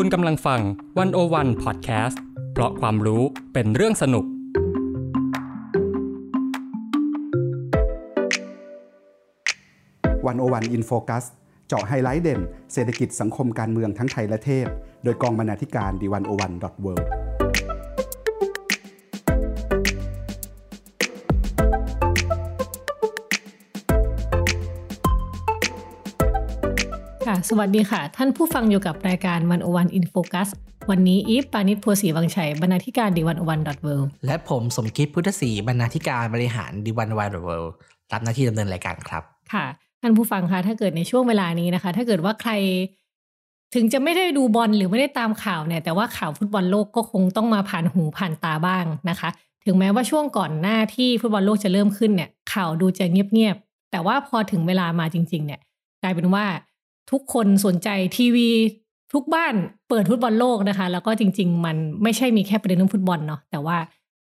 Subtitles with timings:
[0.00, 0.60] คุณกำลังฟัง
[0.98, 2.20] One O One Podcast
[2.52, 3.22] เพราะความรู้
[3.52, 4.24] เป็นเรื่องสนุก
[10.26, 11.24] One O One In Focus
[11.68, 12.40] เจาะไฮไลท์เด่น
[12.72, 14.66] เศรษฐกิจสังคมการเมืองทั้งไทยและเทศ
[15.04, 17.00] โดยกองบรรณาธิการ The One O One dot world
[27.50, 30.48] สวัสดีค่ะ ท่านผู้ฟังอยู่กับรายการ One O One In Focus
[30.90, 33.88] วันนี้อีฟปาณิสโพธิ์ศรีวังชัยบรรณาธิการ The One O One dot World
[34.26, 37.72] และผมสมคิดพุทธศรีบรรณาธิการบริหาร The One O One World
[38.12, 39.22] รับหน้าที่ดำเนินรายการครับ
[39.52, 39.66] ค่ะ
[40.00, 42.52] ท่านผู้ฟังคะถ้าเกิดในช่วงเวลานี้นะคะ ถ้าเกิดว่าใคร
[43.74, 49.28] ถึงจะไม่ได้ดูบอลหรือไม่ได้ตามข่าวเนี่ย แต่ว่าข่าวฟุตบอลโลกก็คงต้องมาผ่านหูผ่านตาบ้างนะคะ
[49.64, 55.60] ถึงแม้ว่าช่วงก่อนหน้าที่ฟุตบอลโลกจะเริ่มขึ้นเนี่ย ข่าวดูจะเงียบๆแต่ว่าพอถึงเวลามาจริง ๆ เนี่ย
[56.02, 56.44] กลายเป็นว่า
[57.10, 58.48] ทุกคนสนใจทีวี
[59.12, 59.54] ทุกบ้าน
[59.88, 63.76] เปิดฟุตบอลโลกนะคะ แล้วก็จริง ๆ มันไม่ใช่มีแค่ประเด็นเรื่องฟุตบอลเนาะแต่ว่า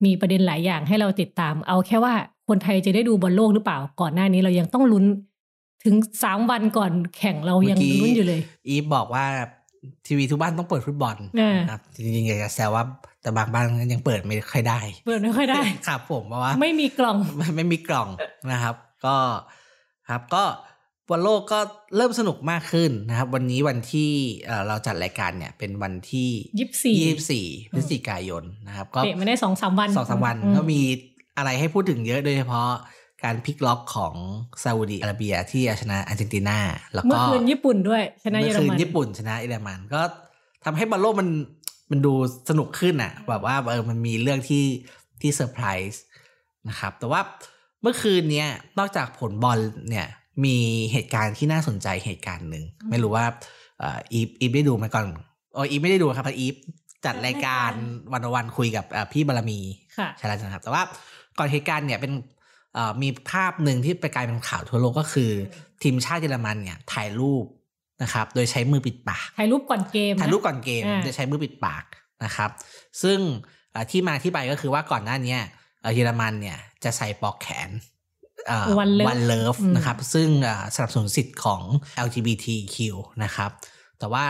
[0.05, 2.13] มีประเด็นหลายอย่างให้เราติดตาม เอาแค่ว่า
[2.49, 5.05] คนไทยจะได้ดูบอลโลกหรือเปล่า ก่อนหน้านี้เรายังต้องลุ้น
[5.83, 9.25] ถึงสามวันก่อนแข่งเรายังเมื่อกี้ลุ้นอยู่เลย อีฟบอกว่า
[10.07, 12.83] ทีวีทุกบ้านต้องเปิดฟุตบอลอ่านะครับจริงๆอยากจะแซวว่า
[13.21, 18.07] แต่บางบ้านยังเปิดไม่ค่อยได้ เปิดไม่ค่อยได้ครับผมเพราะว่า ไม่มีกล่องไม่ไม่มีกล่อง
[18.51, 19.15] นะครับ ก็
[20.09, 20.43] ครับก็
[21.09, 21.59] บอลโลกก็
[21.95, 24.09] เริ่มสนุกมากขึ้นนะครับ วันนี้วันที่
[24.45, 30.81] เอ่อเราจัดรายการเนี่ยเป็นวันที่ยี่สิบสี่ยี่สิบสี่พฤศจิกายนนะครับก็เตะมาได้สองสามวันสองสามวันอืก็มี
[31.37, 32.69] อะไรให้พูดถึงเยอะโดยเฉพาะ
[33.23, 34.13] การพลิกล็อกของ
[34.63, 36.57] ซาอุดีอาระเบียที่เอาชนะอาร์เจนตินา
[36.93, 40.01] แล้วเมื่ก็อคืนญี่ปุ่นด้วยชนะเยเมื่ออรคืนมันญี่ปุ่นชนะเยอรมันก็
[40.65, 41.29] ทำให้บอลโลกมัน
[41.91, 42.13] มันดู
[42.49, 44.63] สนุกขึ้นอะ แบบว่าเออมันมีเรื่องที่
[45.21, 46.01] ที่เซอร์ไพรส์
[46.69, 47.21] นะครับ แต่ว่า
[47.81, 48.47] เมื่อคืนเนี้ย
[48.79, 49.59] นอกจากผลบอล
[49.89, 50.07] เนี่ย
[50.43, 50.57] มี
[50.91, 53.25] เหตุการณ์ที่น่าสนใจเหตุการณ์หนึ่งไม่รู้ว่า
[53.79, 55.05] เอ่ออีฟอีฟได้ดูไหมก่อน
[55.55, 56.55] อ๋ออีฟไม่ได้ดูครับเพราะอีฟ
[57.05, 57.71] จัดรายการ
[58.13, 59.59] One-on-One คุยกับเอ่อพี่บารมี
[59.97, 60.83] ค่ะใช่แล้วนะครับ แต่ว่า
[61.37, 62.11] ก่อนเหตุการณ์เนี่ยเป็น
[62.73, 65.31] เอ่อมีภาพหนึ่งที่ไปกลายเป็นข่าวทั่วโลกก็คือ
[65.83, 67.45] ทีมชาติเยอรมันเนี่ยถ่ายรูป
[68.03, 71.85] นะครับ โดยใช้มือปิดปากถ่ายรูปก่อนเกมอะถ่ายรูปก่อนเกมอ่าโดยใช้มือปิดปาก
[72.23, 72.49] นะครับ
[73.03, 73.19] ซึ่ง
[73.71, 75.39] เอ่อที่มาที่ไปก็คือว่าก่อนหน้าเนี้ย
[75.81, 77.69] เอ่อเยอรมันเนี่ยจะใส่ปลอกแขน
[78.79, 81.61] One Love นะครับซึ่งเอ่อสนับสนุนสิทธิ์ของ
[82.05, 82.77] LGBTQ
[83.23, 83.51] นะครับ
[83.99, 84.25] แต่ว่า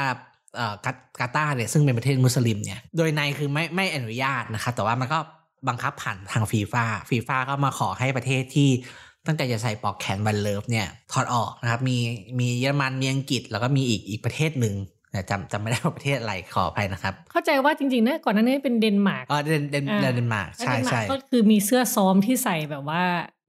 [0.55, 5.19] เอ่อกากาตาร์เนี่ยซึ่งเป็นประเทศมุสลิมเนี่ยโดยในคือไม่ไม่อนุญาตนะครับแต่ว่ามันก็
[5.67, 8.69] บังคับผ่านทางฟีฟ่าฟีฟ่าก็มาขอให้ประเทศที่
[9.27, 11.97] ตั้งใจจะใส่ปลอกแขน One Love เนี่ยถอดออกนะครับมี
[12.39, 14.75] มีเยอรมันมีอังกฤษแล้วก็มีอีกอีกประเทศหนึ่ง
[15.11, 23.03] แต่จำจำไม่ได้ว่าประเทศอะไรขออภัยนะครับ เข้าใจว่าจริงๆนะก่อนหน้านี้เป็นเดนมาร์กอ๋อเดนเดนอ่าเดนมาร์กใช่แล้วเดนมาใช่ร์กก็คือมีเสื้อซ้อมที่ใส่แบบว่า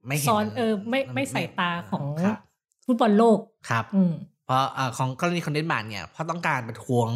[0.07, 2.37] ไม่เห็นซ้อนเออไม่ไม่ไม่ใส่ตราของครับ
[2.85, 4.13] ฟุตบอลโลกครับอืม
[4.45, 7.07] เพราะเอ่อของกรณีของเดนมาร์กเนี่ยเพราะต้องการประท้วง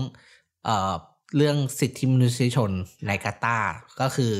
[0.65, 0.93] เอ่อ
[1.35, 2.71] เรื่องสิทธิมนุษยชน
[3.07, 4.31] ในกาตาร์ก็คือ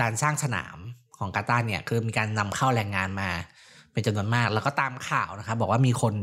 [0.00, 0.76] การสร้างสนาม
[1.18, 3.30] ของกาตาร์เนี่ยคือมีการนำเข้าแรงงานมา
[3.92, 6.14] เป็นจำนวนมาก แล้วก็ตามข่าวนะครับ บอกว่ามีคน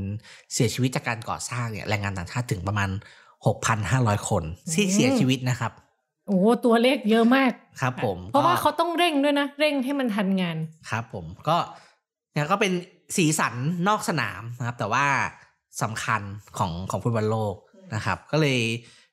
[0.53, 2.89] เสียชีวิตจากการก่อสร้างเนี่ยแรงงานต่างชาติถึงประมาณ
[3.59, 5.71] 6,500 คนที่เสียชีวิตนะครับ
[6.27, 7.51] โอ้ตัวเลขเยอะมาก
[7.81, 10.57] ครับผม เพราะว่าก็เขาต้องเร่งด้วยนะ เร่งให้มันทันงาน
[10.89, 11.57] ครับผมก็
[12.33, 12.71] เนี่ยก็เป็น
[13.17, 13.53] สีสัน
[13.87, 15.05] นอกสนามนะครับ แต่ว่า
[15.81, 16.21] สำคัญ
[16.57, 17.55] ของของฟุตบอลโลก
[17.95, 18.59] นะครับ ก็เลย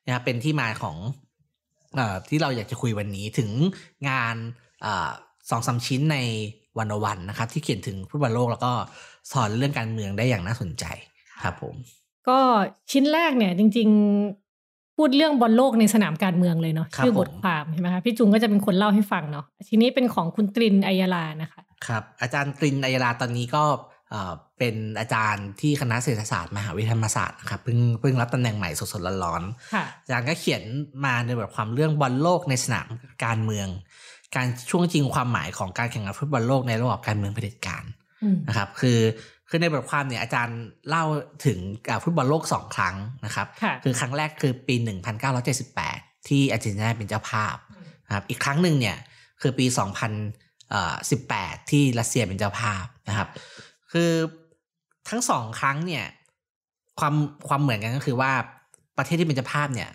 [0.04, 0.96] นะครับเป็นที่มาของ
[1.96, 3.50] เอ่อที่เราอยากจะคุยวันนี้ถึง
[4.08, 4.36] งาน
[4.82, 5.08] เอ่อ
[5.50, 6.18] สองสามชิ้นใน
[6.78, 8.72] วันวันนะครับ ที่เขียนถึงฟุตบอลโลกแล้วก็
[9.32, 10.84] สอนเรื่องการเมืองได้อย่างน่าสนใจ
[11.42, 11.74] ครับผม
[12.28, 12.38] ก็
[12.90, 14.39] ชิ้นแรกเนี่ยจริงๆ
[15.00, 23.64] พูดเรื่องบอลโลกในสนามการเมืองเลยเนาะครับชื่อบทผมความใช่ไหมคะพี่จุงก็จะเป็นคนเล่าให้ฟังเนาะทีนี้เป็นของคุณตรินอัยยาลานะคะครับอาจารย์ตรินอัยยาลาตอนนี้ก็
[24.10, 30.62] เอ่อเป็นอาจารย์ที่คณะเศรษฐศาสตร์มหาวิทยาลัยธรรมศาสตร์นะครับเพิ่งเพิ่งรับตำแหน่งใหม่สดๆร้อนๆค่ะอาจารย์ก็เขียน
[31.04, 32.88] มาในบทความเรื่องบอลโลกในสนาม
[33.24, 33.68] การเมือง
[34.36, 37.84] การช่วงจริงความหมายของการแข่งขันฟุตบอลโลกในระบอบการเมืองเผด็จการ
[38.22, 38.98] อืมนะครับ คือ
[39.50, 41.04] คือในบทความเนี่ยอาจารย์เล่า
[41.46, 44.74] ถึงอ่าฟุตบอลโลกสองครั้งนะครับค่ะคือครั้งแรกคือปี
[45.52, 47.56] 1978 ที่อาร์เจนตินาเป็นเจ้าภาพ
[48.06, 48.96] นะครับอีกครั้งหนึ่งเนี่ย
[49.40, 49.66] คือปี
[50.88, 53.28] 2018 ที่รัสเซียเป็นเจ้าภาพนะครับ
[53.92, 54.10] คือ
[55.08, 56.04] ทั้งสองครั้งเนี่ย
[57.00, 57.14] ความ
[57.48, 58.32] ความเหมือนกันก็คือว่า
[58.98, 59.90] ประเทศที่เป็นเจ้าภาพเนี่ย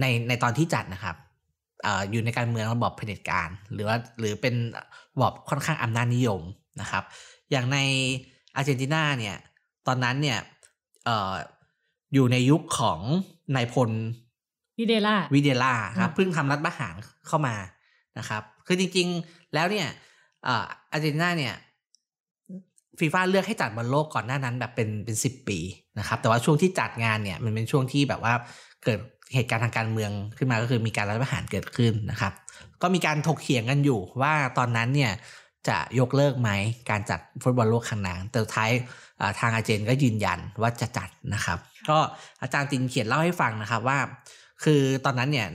[0.00, 1.16] ในในตอนที่จัดนะครับ
[1.82, 4.54] เอ่ออยู่ในการเมืองระบอบเผด็จการ หรือว่าหรือเป็น
[5.14, 6.42] ระบอบค่อนข้างอำนาจนิยม
[6.80, 7.04] นะครับ
[7.50, 7.78] อย่างใน
[8.56, 9.36] อาร์เจนตินาเนี่ย
[9.86, 10.38] ตอนนั้นเนี่ย
[11.04, 11.32] เอ่อ
[12.14, 13.00] อยู่ในยุคของ
[13.56, 13.90] นายพล
[14.78, 16.94] วิเดล่าวิเดล่าครับอืมเพิ่งทำรัฐประหาร
[17.26, 17.56] เข้ามา
[18.18, 19.88] นะครับ คือจริงๆแล้วเนี่ย
[20.44, 21.54] เอ่ออาร์เจนตินาเนี่ย
[23.00, 25.58] ฟีฟ่าเลือกให้จัดบอลโลกก่อนหน้านั้นแบบเป็นเป็นสิบปี
[25.98, 28.32] นะครับ แต่ว่าช่วงที่จัดงานเนี่ยมันเป็นช่วงที่แบบว่า
[28.84, 28.98] เกิด
[29.34, 32.32] เหตุการณ์ทางการเมืองขึ้นมาก็คือมีการรัฐประหารเกิดขึ้นนะครับ
[32.82, 35.12] ก็มีการถกเถียงกันอยู่ว่าตอนนั้นเนี่ย
[35.68, 36.50] จะยกเลิกไหม
[36.90, 38.70] การจัดฟุตบอลโลกครั้งนั้นแต่ท้าย
[39.40, 41.58] ทางอาเจนก็ยืนยันว่าจะจัดนะครับ
[41.88, 41.98] ก็
[42.42, 43.98] อาจารย์ตินเขียนเล่าให้ฟังนะครับว่า
[44.64, 45.46] คือตอนนั้นเนี่ย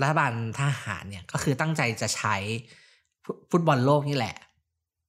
[0.00, 2.36] รัฐบาลทหารเนี่ยก็คือตั้งใจจะใช้
[3.50, 4.36] ฟุตบอลโลกนี่แหละ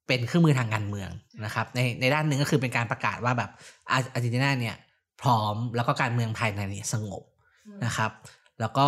[0.08, 1.10] เป็นเครื่องมือทางการเมือง
[1.46, 3.52] นะครับ ในในด้านหนึ่งก็คือเป็นการประกาศว่าแบบ
[3.92, 4.76] อาร์เจนตินาเนี่ย
[5.22, 7.24] พร้อมแล้วก็การเมืองภายในเนี่ยสงบ
[7.86, 8.12] นะครับ
[8.60, 8.88] แล้วก็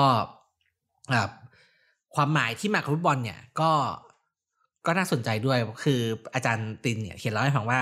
[2.15, 3.71] ความหมายที่มากับฟุตบอลเนี่ยก็
[4.87, 6.01] ก็น่าสนใจด้วยคือ
[6.33, 7.79] อาจารย์ตินเนี่ยเขียนเล่าให้ฟังว่า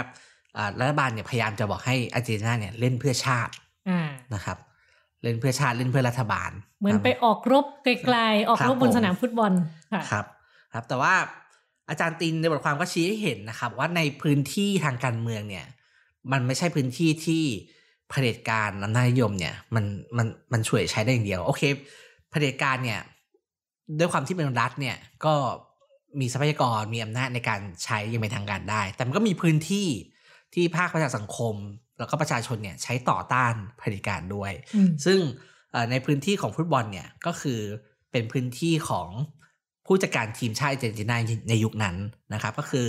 [0.58, 3.54] อ่ารัฐบาลเนี่ยพยายามจะบอกให้อาร์เจนตินาเนี่ยเล่นเพื่อชาติ
[3.90, 4.58] อ่านะครับ
[5.24, 9.52] เล่นเพื่อชาติเล่นเพื่อรัฐบาล เหมือนไปออกรบไกลๆออกรบบนสนามฟุตบอล
[9.94, 10.26] ค่ะครับ
[10.74, 11.14] ครับ แต่ว่า
[11.90, 15.66] อาจารย์ตินในบทความก็ชี้ให้เห็นนะครับ ว่าในพื้นที่ทางการเมืองเนี่ย
[16.32, 17.44] มันไม่ใช่พื้นที่ที่
[18.10, 19.86] เผด็จการอำนาจนิยมเนี่ย มัน
[20.18, 21.62] มันมันช่วยใช้ได้อย่างเดียว โอเค
[22.30, 23.00] เผด็จการเนี่ย
[24.00, 25.34] ด้วยความที่เป็นรัฐเนี่ยก็
[26.20, 29.88] มีทรัพยากรมีอำนาจในการใช้อยังเป็นทางการได้ แต่มันก็มีพื้นที่
[30.54, 31.56] ที่ภาคประชาสังคม
[32.00, 35.20] แล้วก็ประชาชนเนี่ยใช้ต่อต้านเผด็จการด้วยอืมซึ่ง
[35.72, 37.60] เอ่อในพื้นที่ของฟุตบอลเนี่ยก็คือ
[38.12, 39.10] เป็นพื้นที่ของ
[39.86, 41.18] ผู้จัดการทีมชาติอาร์เจนตินา
[41.50, 41.96] ในยุคนั้น
[42.34, 42.88] นะครับ ก็คือ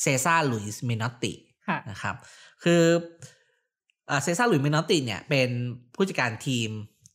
[0.00, 1.32] เซซาร์ลุยส์เมนอตติ
[1.68, 2.14] ค่ะนะครับ
[2.64, 2.82] คือ
[4.06, 5.48] เอ่อเซซาร์ลุยส์เมนอตติเนี่ยเป็น
[5.94, 6.68] ผู้จัดการทีม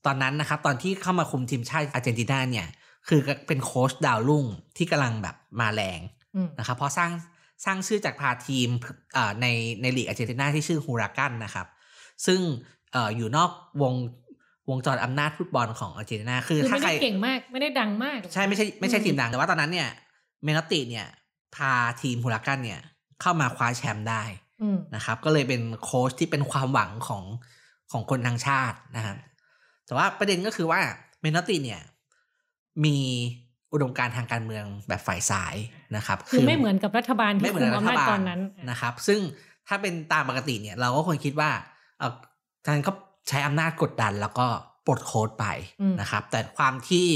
[0.05, 2.67] ตอนนั้นนะครับ ตอนที่เข้ามาคุมทีมชาติอาร์เจนตินาเนี่ย
[3.07, 4.45] คือเป็นโค้ชดาวรุ่ง
[4.77, 5.99] ที่กำลังแบบมาแรง
[6.35, 7.11] อืมนะครับเพราะสร้าง
[7.65, 8.69] สร้างชื่อจากพาทีม
[9.13, 9.45] เอ่อใน
[9.81, 11.67] ในลีกอาร์เจนตินาที่ชื่อฮูรากันนะครับ
[12.25, 12.39] ซึ่ง
[12.91, 13.51] เอ่ออยู่นอก
[13.81, 13.93] วง
[14.69, 19.89] วงจรอำนาจฟุตบอลของอาร์เจนตินาคือคือถ้าไม่ใค่อยได้เก่งมากไม่ได้ดังมาก ใช่ไม่ใช่ไม่ใช่อืมทีมดัง แต่ว่าตอนนั้นเนี่ย
[20.43, 21.07] เมนอตติเนี่ย
[21.55, 22.79] พาทีมฮูรากันเนี่ย
[23.21, 24.23] เข้ามาคว้าแชมป์ได้
[24.61, 27.23] อืมนะครับ ก็เลยเป็นโค้ชที่เป็นความหวังของ
[27.91, 29.17] ของคนทั้งชาตินะครับ
[29.85, 30.79] แต่ว่าประเด็นก็คือว่า
[31.21, 31.81] เมนอตติเนี่ย
[32.85, 32.97] มี
[33.73, 35.55] อุดมการณ์ทางการเมืองแบบฝ่ายซ้าย
[35.95, 39.19] นะครับคือไม่เหมือนกับรัฐบาลไม่ที่เหมือคุนมรัอำฐนาจบาตลอนนั้นนะครับ ซึ่ง
[39.67, 41.49] ถ้าเป็นตามปกติเนี่ย เราก็ควรคิดว่า
[41.99, 42.13] เออ
[42.65, 42.91] ท่านก็
[43.29, 44.47] ใช้อำนาจกดดันแล้วก็
[44.85, 45.45] ปลดโค้ดไป
[45.81, 47.07] อืมนะครับ แต่ความที่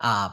[0.00, 0.26] เอ่อ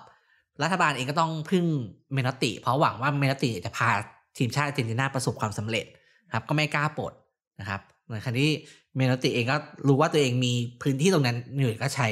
[0.63, 1.65] รัฐบาลเองก็ต้องพึ่ง
[2.13, 3.89] เมนอตติ เพราะหวังว่าเมนอตติจะพา
[4.37, 5.85] ทีมชาติอาร์เจนตินาประสบความสำเร็จ
[6.33, 7.13] ครับ ก็ไม่กล้าปลด
[7.59, 8.53] นะครับในขณะที่
[8.95, 9.57] เมนอตติเองก็
[9.87, 12.09] รู้ว่าตัวเองมีพื้นที่ตรงนั้นอยู่ก็ใช้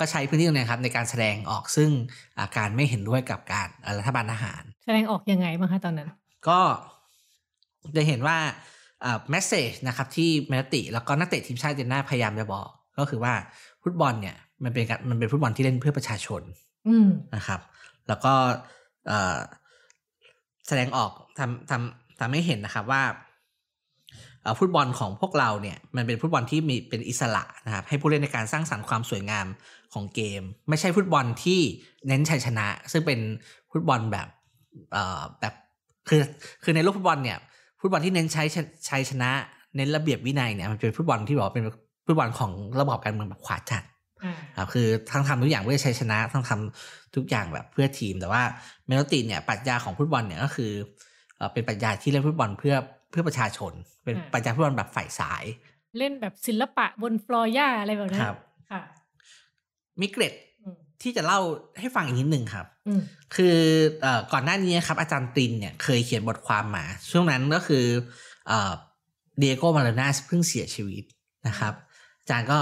[0.00, 1.90] ก็ใช้พื้นที่ตรงนี้ครับในการแสดงออกซึ่ง
[2.40, 6.10] อาการไม่เห็นด้วยกับการเอ่อรัฐบาลทหาร แสดงออกยังไงบ้างคะตอนนั้น
[6.48, 6.60] ก็
[7.96, 8.38] จะเห็นว่า
[9.30, 12.68] แมสเซจนะครับที่เมนติ แล้วก็นักเตะทีมชาติอาร์เจนตินาพยายามจะบอก
[12.98, 13.34] ก็คือว่า
[13.82, 16.42] ฟุตบอลเนี่ยมันเป็นการมันเป็นฟุตบอลที่เล่นเพื่อประชาชน
[16.88, 17.60] อืมนะครับ
[18.08, 18.32] แล้วก็
[19.06, 19.38] เอ่อ
[20.68, 23.02] แสดงออกทำทำทำให้เห็นนะครับว่า
[24.42, 29.46] เอ่อฟุตบอลของพวกเราเนี่ยมันเป็นฟุตบอลที่มีเป็นอิสระนะครับให้ผู้เล่นในการสร้างสรรค์ความสวยงาม
[29.94, 31.60] ของเกม ไม่ใช่ฟุตบอลที่
[32.08, 33.20] เน้นชัยชนะ ซึ่งเป็น
[33.72, 34.28] ฟุตบอลแบบ
[34.92, 35.54] เอ่อแบบ
[36.08, 36.20] คือ
[36.62, 37.38] คือในโลกฟุตบอลเนี่ย
[37.80, 38.42] ฟุตบอลที่เน้นใช้
[38.88, 39.30] ชัยชนะ
[39.76, 41.64] เน้นระเบียบวินัยเนี่ยมันเป็นฟุตบอลที่บอกว่าเป็น
[42.06, 43.84] ฟุตบอลของระบอบการเมืองแบบขวาจัด
[44.24, 48.42] อ่าครับคือทั้งทำทุกอย่างเพื่อชัยชนะทั้งทำทุกอย่างแบบเพื่อทีม แต่ว่า
[48.86, 50.72] เมนอตติเนี่ยปรัชญาของฟุตบอลเนี่ยก็คือ
[51.36, 52.74] เอ่อเป็นปรัชญาที่เล่นฟุตบอลเพื่อ
[53.10, 53.72] เพื่อประชาชน
[54.04, 55.44] เป็นปรัชญาฟุตบอลแบบฝ่ายสาย
[55.98, 58.36] เล่นแบบศิลปะบนฟลอร์ย่าอะไรแบบนั้นครับ
[58.70, 58.82] ค่ะ
[60.00, 61.40] มีเกร็ดอืมที่จะเล่า
[61.80, 63.00] ให้ฟังอีกนิดหนึ่งครับอืม
[63.34, 63.56] คือ
[64.02, 67.84] เอ่อก่อนหน้านี้ครับ อาจารย์ตินเนี่ยเคยเขียนบทความมา ช่วงนั้นก็คือ
[68.48, 68.72] เอ่อ
[69.38, 71.04] เดียโกมาเลนาเพิ่งเสียชีวิต
[71.48, 71.74] นะครับ
[72.20, 72.58] อาจารย์ก็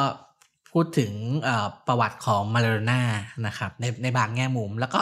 [0.73, 1.13] พูดถึง
[1.43, 3.03] เอ่อประวัติของมาเลนา
[3.47, 5.01] นะครับ ในในบางแง่มุม แล้วก็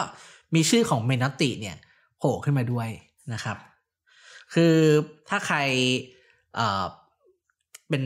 [0.55, 1.77] มีชื่อของเมนอตติเนี่ย
[2.17, 2.89] โผล่ขึ้นมาด้วย
[3.33, 3.57] นะครับ
[4.53, 4.75] คือ
[5.29, 5.57] ถ้าใคร
[6.55, 6.83] เอ่อ
[7.89, 8.03] เป็น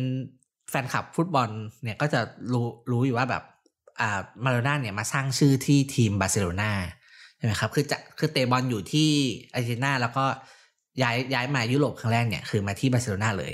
[0.69, 1.49] แฟนคลับฟุตบอล
[1.83, 2.19] เนี่ยก็จะ
[2.53, 3.43] รู้รู้อยู่ว่าแบบ
[3.99, 6.71] อ่ามาราโดน่าเนี่ยมาสร้างชื่อที่ทีมบาร์เซโลนา
[7.37, 9.09] ใช่ไหมครับคือจะคือเตะบอลอยู่ที่
[9.53, 10.25] อาร์เจนตินาแล้วก็
[11.01, 13.53] ย้ายย้ายมายุโรปครั้งแรกเนี่ยคือมาที่บาร์เซโลนาเลย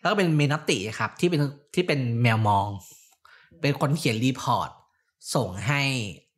[0.00, 1.40] แล้วก็เป็นเมนอตติครับที่เป็น
[1.74, 2.66] ที่เป็นแมวมอง
[3.60, 4.70] เป็นคนเขียน report
[5.34, 5.82] ส่งให้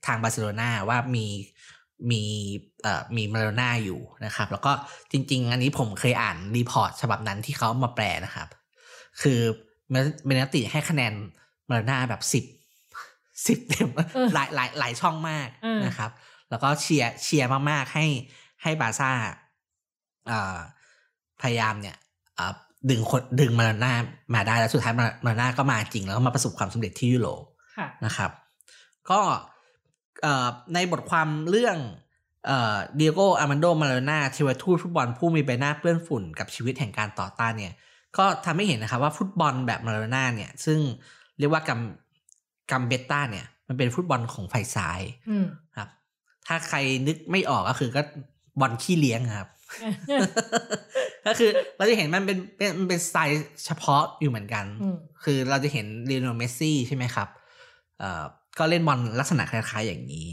[0.07, 1.27] ทางบาร์เซโลนาว่ามี
[2.11, 2.23] มี
[2.83, 4.73] เอ่อมีมาราโดน่าอยู่นะครับ แล้วก็
[5.13, 8.49] จริง ๆ อันนี้ผมเคยอ่าน report ฉบับนั้นที่เขามาแปลนะครับ
[9.23, 9.41] คือ
[9.91, 11.13] เมนอตติให้คะแนน
[11.69, 12.45] มาราโดน่าแบบสิบ
[13.47, 16.11] สิบเต็มเออหลายหลายหลายช่องมากเออนะครับ
[16.51, 18.07] แล้วก็เชียร์เชียร์มากๆให้
[18.63, 19.11] ให้บาร์ซ่า
[20.29, 20.57] เอ่อ
[21.43, 21.97] พยายามเนี่ย
[22.37, 22.53] เอ่อ
[22.91, 23.93] ดึงคนดึงมาราโดนา
[24.35, 27.43] มาได้แล้วสุดท้ายมามาราโดนาก็มาจริงแล้วก็มาประสบความสำเร็จที่ยุโรป
[27.77, 28.31] ค่ะนะครับ
[29.11, 29.21] ก็
[30.23, 31.77] เอ่อในบทความเรื่อง
[32.47, 37.75] เอ่อดิเอโกอาร์มันโดมาราโดนาเทวทูตฟุตบอลผู้มีใบหน้าเปื้อนฝุ่นกับชีวิตแห่งการต่อต้านเนี่ย
[38.19, 40.79] ก็ทำให้เห็นนะครับว่าฟุตบอลแบบมาราโดนาเนี่ย ซึ่ง
[41.39, 41.81] เรียกว่า gam
[42.71, 45.01] gambeta เนี่ย มันเป็นฟุตบอลของฝ่ายซ้าย
[45.31, 45.47] อืม
[45.77, 45.89] ครับ
[46.47, 48.03] ถ้าใครนึกไม่ออกก็คือก็
[48.61, 49.49] บอลขี้เลี้ยงครับ
[51.27, 57.29] ก็คือเราจะเห็นมันเป็นเป็นมันเป็นสไตล์เฉพาะอยู่เหมือนกันอืมคือเราจะเห็นลิโอเนลเมสซี่ใช่ไหมครับ
[57.99, 58.23] เอ่อ
[58.59, 60.27] ก็เล่นบอลลักษณะคล้ายๆอย่างนี้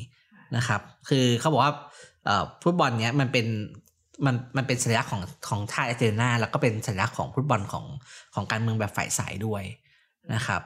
[0.55, 1.73] นะครับ คือเขาบอกว่า
[2.25, 3.47] เอ่อฟุตบอลเนี้ยมันเป็น
[4.25, 7.85] มันมันเป็นสัญลักษณ์ของของชาติอาร์เจนตินาแล้วก็เป็นสัญลักษณ์ของฟุตบอลของ
[8.35, 9.63] ของการเมืองแบบฝ่ายซ้ายด้วย
[10.33, 10.61] นะครับ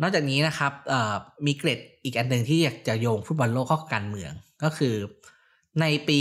[0.00, 1.14] นอกจากนี้นะครับเอ่อ
[1.46, 4.32] มีเกร็ดอีกอันหนึ่งที่อยากจะโยงฟุตบอลโลกเข้ากับการเมือง
[4.64, 4.94] ก็คือ
[5.80, 6.18] ในปี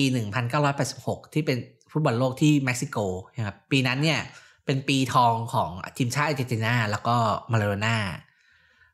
[0.65, 1.57] 1986 ที่เป็น
[1.91, 2.97] ฟุตบอลโลกที่เม็กซิโก
[3.35, 4.19] นะครับปีนั้นเนี่ย
[4.65, 7.15] เป็นปีทองของทีมชาติอาร์เจนตินาแล้วก็
[7.51, 7.97] มาเลโดน่า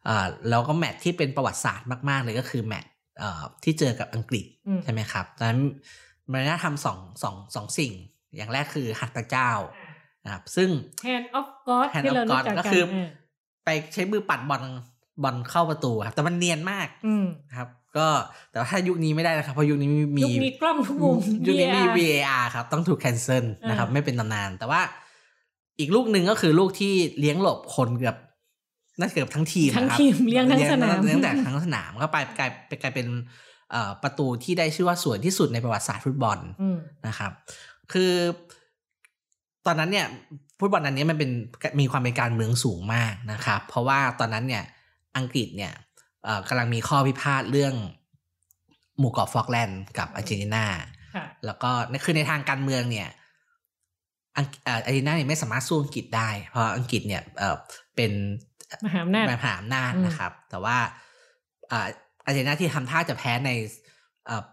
[0.05, 5.61] เอ่อแล้วก็แมตช์ที่เป็นประวัติศาสตร์มาก ๆ เลยก็คือแมตช์เอ่อที่เจอกับอังกฤษอืมใช่ไหมครับตอนนั้น
[6.31, 7.93] มาเลโดน่าทำสองสองสองสิ่ง
[8.35, 9.51] อย่างแรกคือหัตถเจ้า
[10.25, 10.69] นะครับซึ่ง
[11.05, 13.07] Hand of God Hand ที่ of เรารู้ God จักก็กันคือเออ
[13.65, 14.63] ไปใช้มือปัดบอล
[15.23, 17.25] บอลเข้าประตูครับ แต่มันเนียนมากอืม
[17.55, 18.07] ครับ ก็
[18.51, 24.81] แต่ว่าถ้ายุคนี้ไม่ได้นะครับเพราะยุคนี้มียุคนี้กล้องทุกมุมยุคนี้มี VAR VAR ครับ ต้องถูก cancel นะครับอ่าไม่เป็นตำนาน แต่ว่า
[25.79, 28.17] อีกลูกหนึ่งก็คือลูกที่เลี้ยงหลบคนเกือบ
[28.99, 33.07] น่าจะเกือบทั้งทีมทั้งนะครับทีมเลี้ยงทั้งสนามเลี้ยงแต่ทั้งสนามก็ไปกลายไปกลายเป็น
[33.71, 36.77] เอ่อประตูที่ได้ชื่อว่าสวยที่สุดในประวัติศาสตร์ฟุตบอลอืม
[37.07, 37.31] นะครับ
[37.93, 38.13] คือ
[39.65, 40.07] ตอนนั้นเนี่ย
[40.61, 41.31] ฟุตบอลอันนี้มันเป็น
[41.79, 44.63] มีความเป็นการเมืองสูงมากนะครับ เพราะว่าตอนนั้นเนี่ย
[45.17, 45.73] อังกฤษเนี่ย
[46.23, 47.73] เอ่อกำลังมีข้อพิพาทเรื่อง
[48.99, 50.65] หมู่เกาะฟอกแลนด์กับอาร์เจนตินา
[51.15, 53.09] ค่ะแล้วก็ในคือในทางการเมืองเนี่ย
[54.37, 57.55] อังเอ่ออาร์เจนตินาเนี่ยไม่สามารถสู้อังกฤษได้ เพราะอังกฤษเนี่ยเอ่อ
[57.95, 58.11] เป็น
[58.85, 60.77] มหาอำนาจมหาอำนาจอืมนะครับ แต่ว่า
[61.71, 61.87] อ่า
[62.25, 63.51] อาร์เจนตินาที่ทำท่าจะแพ้ใน
[64.27, 64.43] เอ่อ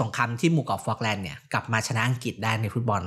[0.00, 3.02] สงครามที่หมู่เกาะฟอกแลนด์เนี่ยกลับมาชนะอังกฤษได้ในฟุตบอล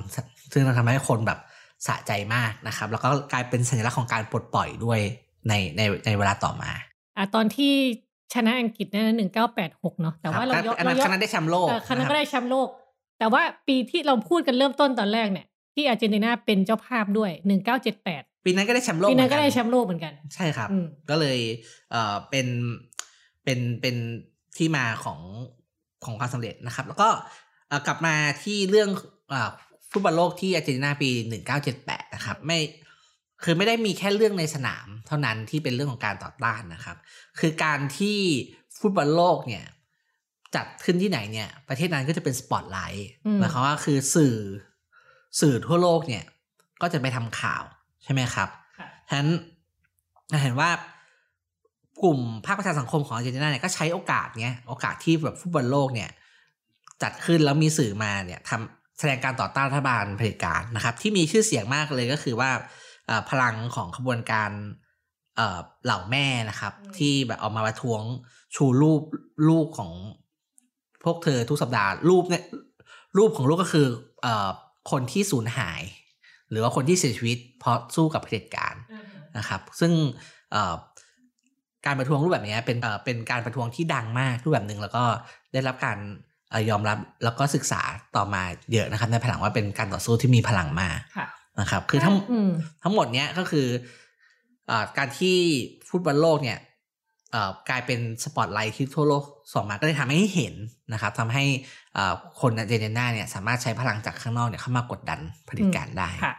[0.54, 1.40] ซึ่งทำให้คนแบบ
[1.88, 5.00] สะใจมากนะครับ แล้วก็กลายเป็นสัญลักษณ์ของการปลดปล่อยด้วย
[5.48, 6.70] ในในในเวลาต่อมา
[7.18, 7.74] อะตอนที่
[8.34, 12.68] ชนะอังกฤษนั่นหนึ่งเก้าแปดหกเนาะแต่ว่าเราครับยกอันเรานั้นยกคณะได้แชมป์โลกเออคณะนะก็รับได้แชมป์โลก
[13.20, 21.40] แต่ว่าปีที่เราพูดกันเริ่มต้นตอนแรกเนี่ย ที่อาร์เจนตินาเป็นเจ้าภาพด้วยหนึ่งเก้าเจ็ดแปดปีนั้นก็ได้แชมป์โลกปีนั้นก็เหมืได้อแชมป์โลกเหมือนกัน ใช่ครับอืมก็เลย
[21.92, 22.48] เอ่อเป็น
[23.44, 23.96] เป็นเป็น
[24.58, 25.20] ที่มาของ
[26.06, 27.08] ของความสำเร็จนะครับ แล้วก็
[27.68, 28.90] เอ่อกลับมาที่เรื่อง
[29.30, 29.50] เอ่อ
[29.92, 31.10] ฟุตบอลโลกที่อาร์เจนตินาปี
[31.62, 32.60] 1978 นะครับ ไม่
[33.44, 36.98] คือไม่ได้มีแค่เรื่องในสนามเท่านั้นที่เป็นเรื่องของการต่อต้านนะครับ
[37.40, 38.20] คือการที่
[38.80, 39.66] ฟุตบอลโลกเนี่ย
[40.56, 44.36] จัดขึ้นที่ไหนเนี่ย ประเทศนั้นก็จะเป็นสปอตไลท์อืมหมายความว่าคือสื่อ
[45.40, 46.24] สื่อทั่วโลกเนี่ย
[46.82, 47.64] ก็จะไปทำข่าว
[48.04, 49.30] ใช่ไหมครับค่ะฉะนั้น
[50.30, 50.70] เราเห็นว่า
[52.04, 56.10] กลุ่มภาคประชาสังคมของอาร์เจนตินาเนี่ยก็ใช้โอกาสเนี้ยโอกาสที่แบบฟุตบอลโลกเนี่ย
[57.02, 62.52] จัดขึ้นแล้วมีสื่อมาเนี่ยทำ แสดงการต่อต้านรัฐบาลเผด็จการนะครับ ที่มีชื่อเสียงมากเลยก็คือว่า
[63.08, 64.52] เอ่อพลังของขบวนการ
[65.36, 68.02] เอ่อเหล่าแม่นะครับอืมที่แบบออกมาประท้วง
[68.56, 69.02] ชูรูป
[69.50, 69.92] ลูกของ
[71.04, 72.44] พวกเธอทุกสัปดาห์รูปเนี่ย
[73.18, 73.88] รูปของลูกก็คือ
[74.24, 74.50] เอ่อ
[74.92, 75.82] คนที่สูญหาย
[76.50, 78.76] หรือว่าคนที่เสียชีวิตเพราะสู้กับเผด็จการ
[79.38, 79.92] นะครับ ซึ่ง
[80.52, 80.76] เอ่อ
[81.86, 85.04] การประท้วงรูปแบบนี้เป็นเอ่อเป็นการประท้วงที่ดังมากรูปแบบหนึ่งแล้วก็
[85.54, 86.29] ได้รับการเอ่อ
[86.70, 87.82] ยอมรับแล้วก็ศึกษา
[88.16, 91.28] ต่อมาเยอะนะครับ ในภายหลังว่าเป็นการต่อสู้ที่มีพลังมากค่ะ
[91.60, 92.50] นะครับ คือทั้งอืม
[92.84, 93.68] ทั้งหมดเนี้ยก็คือ
[94.68, 95.38] เอ่อการที่
[95.90, 96.60] ฟุตบอลโลกเนี่ย
[97.32, 100.54] เอ่อกลายเป็นสปอตไลท์ที่ทั่วโลกส่งมาก็เลยทำให้เห็น
[100.94, 101.44] นะครับทำให้
[101.94, 106.36] เอ่อคนอาร์เจนตินาเนี่ยสามารถใช้พลังจากข้างนอกเนี่ยเข้ามากดดันเผด็จการได้ค่ะ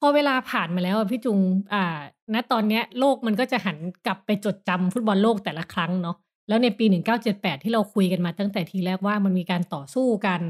[0.00, 1.38] พอเวลาผ่านมาแล้วอะพี่จุง
[1.74, 1.98] อ่า
[2.34, 6.16] ณ ตอนเนี้ยโลกมันก็จะหันกลับไปจดจำฟุตบอลโลกแต่ละครั้งเนาะ
[6.48, 6.84] แล้วในปี
[7.24, 10.40] 1978 ที่เราคุยกันมาตั้งแต่ทีแรกว่ามันมีการต่อสู้กัน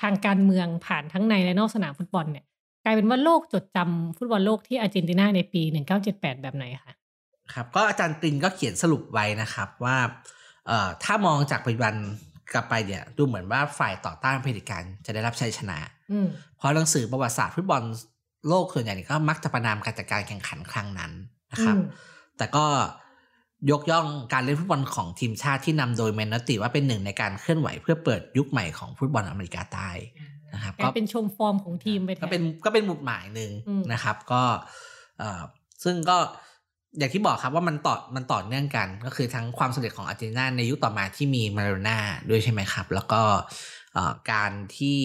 [0.00, 2.44] ทางการเมืองผ่านทั้งในและนอกสนามฟุตบอลเนี่ย
[2.84, 5.62] กลายเป็นว่าโลกจดจำฟุตบอลโลกที่อาร์เจนตินาในปี
[6.02, 6.94] 1978 แบบไหนคะ
[7.52, 9.96] ครับก็อาจารย์ตินก็เขียนสรุปไว้นะครับว่า
[10.66, 11.94] เอ่อถ้ามองจากปัจจุบัน
[12.52, 15.78] กลับไปเนี่ยดูเหมือนว่าฝ่ายต่อต้านเผด็จการจะได้รับชัยชนะ
[16.12, 17.82] อืมเพราะหนังสือประวัติศาสตร์ฟุตบอล
[18.48, 21.12] โลกส่วนใหญ่เนี่ยก็มักจะประนามการจัดการแข่งขันครั้งนั้น
[21.52, 21.86] นะครับอืม
[22.38, 22.64] แต่ก็
[23.70, 29.90] ยกย่องการเล่นฟุตบอลของทีมชาติที่นำโดยเมนอตติว่าเป็นหนึ่งในการเคลื่อนไหวเพื่อเปิดยุคใหม่ของฟุตบอลอเมริกาใต้
[30.54, 34.42] นะครับกลายเป็นชมฟอร์มของทีมไปแทนก็เป็นก็เป็นหมุดหมายหนึ่งอืมนะครับ ก็
[35.18, 35.42] เอ่อ
[35.84, 36.16] ซึ่งก็
[36.98, 41.98] อย่างที่บอกครับว่ามันต่อมันต่อเนื่องกัน ก็คือทั้งความสำเร็จของอาร์เจนตินาในยุคต่อมาที่มีมาราโดน่า
[42.30, 43.22] ด้วยใช่ไหมครับ แล้วก็
[43.94, 44.98] เอ่อการที่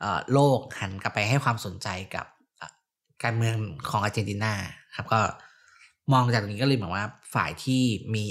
[0.00, 2.26] เอ่อโลกหันกลับไปให้ความสนใจกับ
[2.58, 2.72] เอ่อ
[3.22, 3.56] การเมือง
[3.90, 4.52] ของอาร์เจนตินา
[4.96, 5.20] ครับก็
[6.12, 7.82] มองจากตรงนี้ก็เลยเหมือนว่าฝ่ายที่
[8.14, 8.24] มี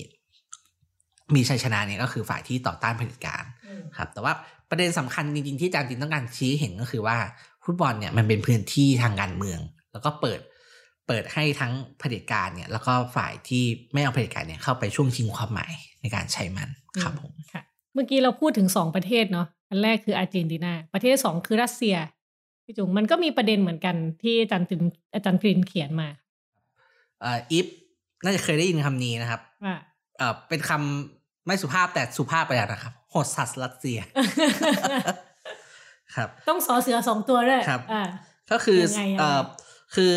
[1.36, 4.34] มีชัยชนะเนี่ยก็คือฝ่ายที่ต่อต้านเผด็จการอืมครับ แต่ว่า
[4.70, 7.18] ประเด็นสำคัญจริงๆ ที่อาจารย์ตินต้องการชี้ให้เห็นก็คือว่า
[7.66, 9.60] ฟุตบอลเนี่ยมันเป็นพื้นที่ทางการเมือง
[9.92, 10.40] แล้วก็เปิด
[11.08, 16.70] เปิดให้ทั้งเผด็จการเนี่ย แล้วก็ฝ่ายที่ไม่เอาเผด็จการเนี่ยเข้าไปช่วงชิงความหมายในการใช้มัน
[17.04, 21.96] ครับผมค่ะ เมื่อกี้เราพูดถึงสองประเทศเนาะอันแรกคืออาร์เจนตินา ประเทศสองคือรัสเซีย
[22.66, 24.82] พี่จุงมันก็มีประเด็นเหมือนกันที่อาจารย์ถึง
[25.14, 26.08] อาจารย์กรินเขียนมา
[27.22, 27.68] เอ่ออิฟ
[28.24, 29.76] น่าจะเคยได้ยินคำนี้นะครับว่า
[30.18, 34.00] เอ่อเป็นคำไม่สุภาพแต่สุภาพไปแล้วนะครับ โหดสัสรัสเซีย
[36.16, 38.04] ครับ ต้องสอเสือสองตัวด้วยครับอ่า
[38.52, 39.42] ก็คือยังไงยังไงเอ่อ
[39.96, 40.16] คือ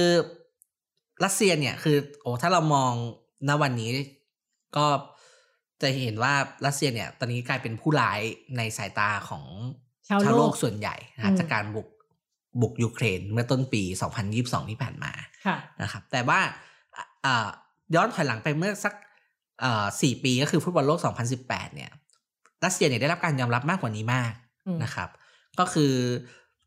[1.25, 2.93] รัสเซียเนี่ยคือ โอ้ถ้าเรามอง
[3.49, 3.91] ณวันนี้
[4.77, 4.87] ก็
[5.83, 6.35] จะเห็นว่า
[6.67, 8.21] รัสเซียเนี่ย ตอนนี้กลายเป็นผู้ร้าย
[8.57, 9.45] ในสายตาของ
[10.09, 11.89] ชาวโลกโลกส่วนใหญ่นะครับอืมจากการบุก
[12.61, 13.83] บุกยูเครนเมื่อต้นปี
[14.27, 15.13] 2022 ที่ผ่านมา
[15.47, 16.71] ค่ะนะครับ แต่ว่าอะอ่า
[17.95, 18.95] ย้อนถอยหลังไปเมื่อสัก
[19.63, 21.01] อ่าสี่ปีก็คือฟุตบอลโลก
[21.39, 21.91] 2018 เนี่ย
[22.65, 24.33] รัสเซียเนี่ยได้รับการยอมรับมากกว่านี้มาก
[24.67, 25.09] อืมนะครับ
[25.59, 25.93] ก็คือ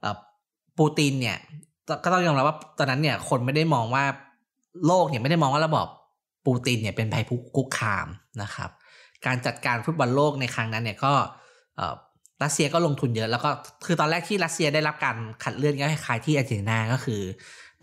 [0.02, 0.18] เอ่อ
[0.78, 1.38] ปูตินเนี่ย
[1.88, 4.04] ก็ก็ต้องยอมรับว่าตอนนั้นเนี่ยคนไม่ได้มองว่า
[4.88, 5.88] โลกเนี่ยไม่ได้มองว่าระบอบ
[6.46, 7.24] ปูตินเนี่ยเป็นภัย
[7.56, 8.08] คุกคาม
[8.42, 8.70] นะครับ
[9.26, 11.14] การจัดการฟุตบอลโลกในครั้งนั้นเนี่ยก็
[11.76, 11.96] เอ่อ
[12.44, 13.50] รัสเซียก็ลงทุนเยอะแล้วก็
[13.86, 17.22] คือตอนแรกที่รัสเซียได้รับการคัดเลือกก็คล้ายๆที่อาร์เจนตินาก็คือ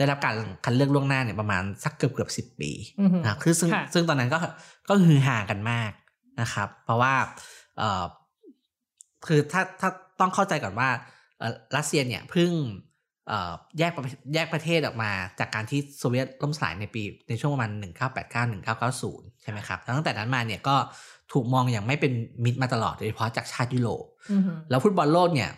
[0.03, 4.39] ได้รับการคัดเลือกล่วงหน้าเนี่ยประมาณสักเกือบเกือบสิบปีอือฮึนะครับคือซึ่งค่ะซึ่งตอนนั้นก็
[4.89, 5.91] ก็ฮือฮากันมาก
[6.41, 7.15] นะครับ เพราะว่า
[7.79, 8.03] เอ่อ
[9.27, 9.91] คือถ้าถ้า
[10.21, 10.89] ต้องเข้าใจก่อนว่า
[11.39, 12.51] เอ่อรัสเซียเนี่ยเพิ่ง
[13.29, 14.03] เอ่อแยกประ
[14.35, 17.71] แยกประเทศออกมาจากการที่โซเวียตล่มสลายในปีในช่วงประมาณ
[18.13, 18.53] 1989
[18.93, 20.77] 1990 ใช่ไหมครับแล้วตั้งแต่นั้นมาเนี่ยก็
[21.33, 22.13] ถูกมองอย่างไม่เป็น
[22.45, 25.51] มิตรมาตลอดโดยเฉพาะจากชาติยุโรปอือฮึแล้วฟุตบอลโลกเนี่ย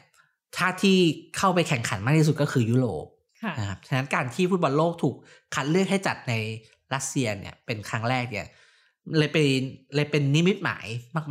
[0.57, 0.99] ชาติที่
[1.37, 3.14] เข้าไปแข่งขันมากที่สุดก็คือยุโรปค่ะ
[3.59, 5.15] นะครับฉะนั้นการที่ฟุตบอลโลกถูก
[5.55, 6.35] คัดเลือกให้จัดใน
[6.95, 8.47] รัสเซียเนี่ยเป็นครั้งแรกเนี่ย
[9.19, 9.47] เลยเป็น
[9.95, 10.87] เลยเป็นนิมิตหมาย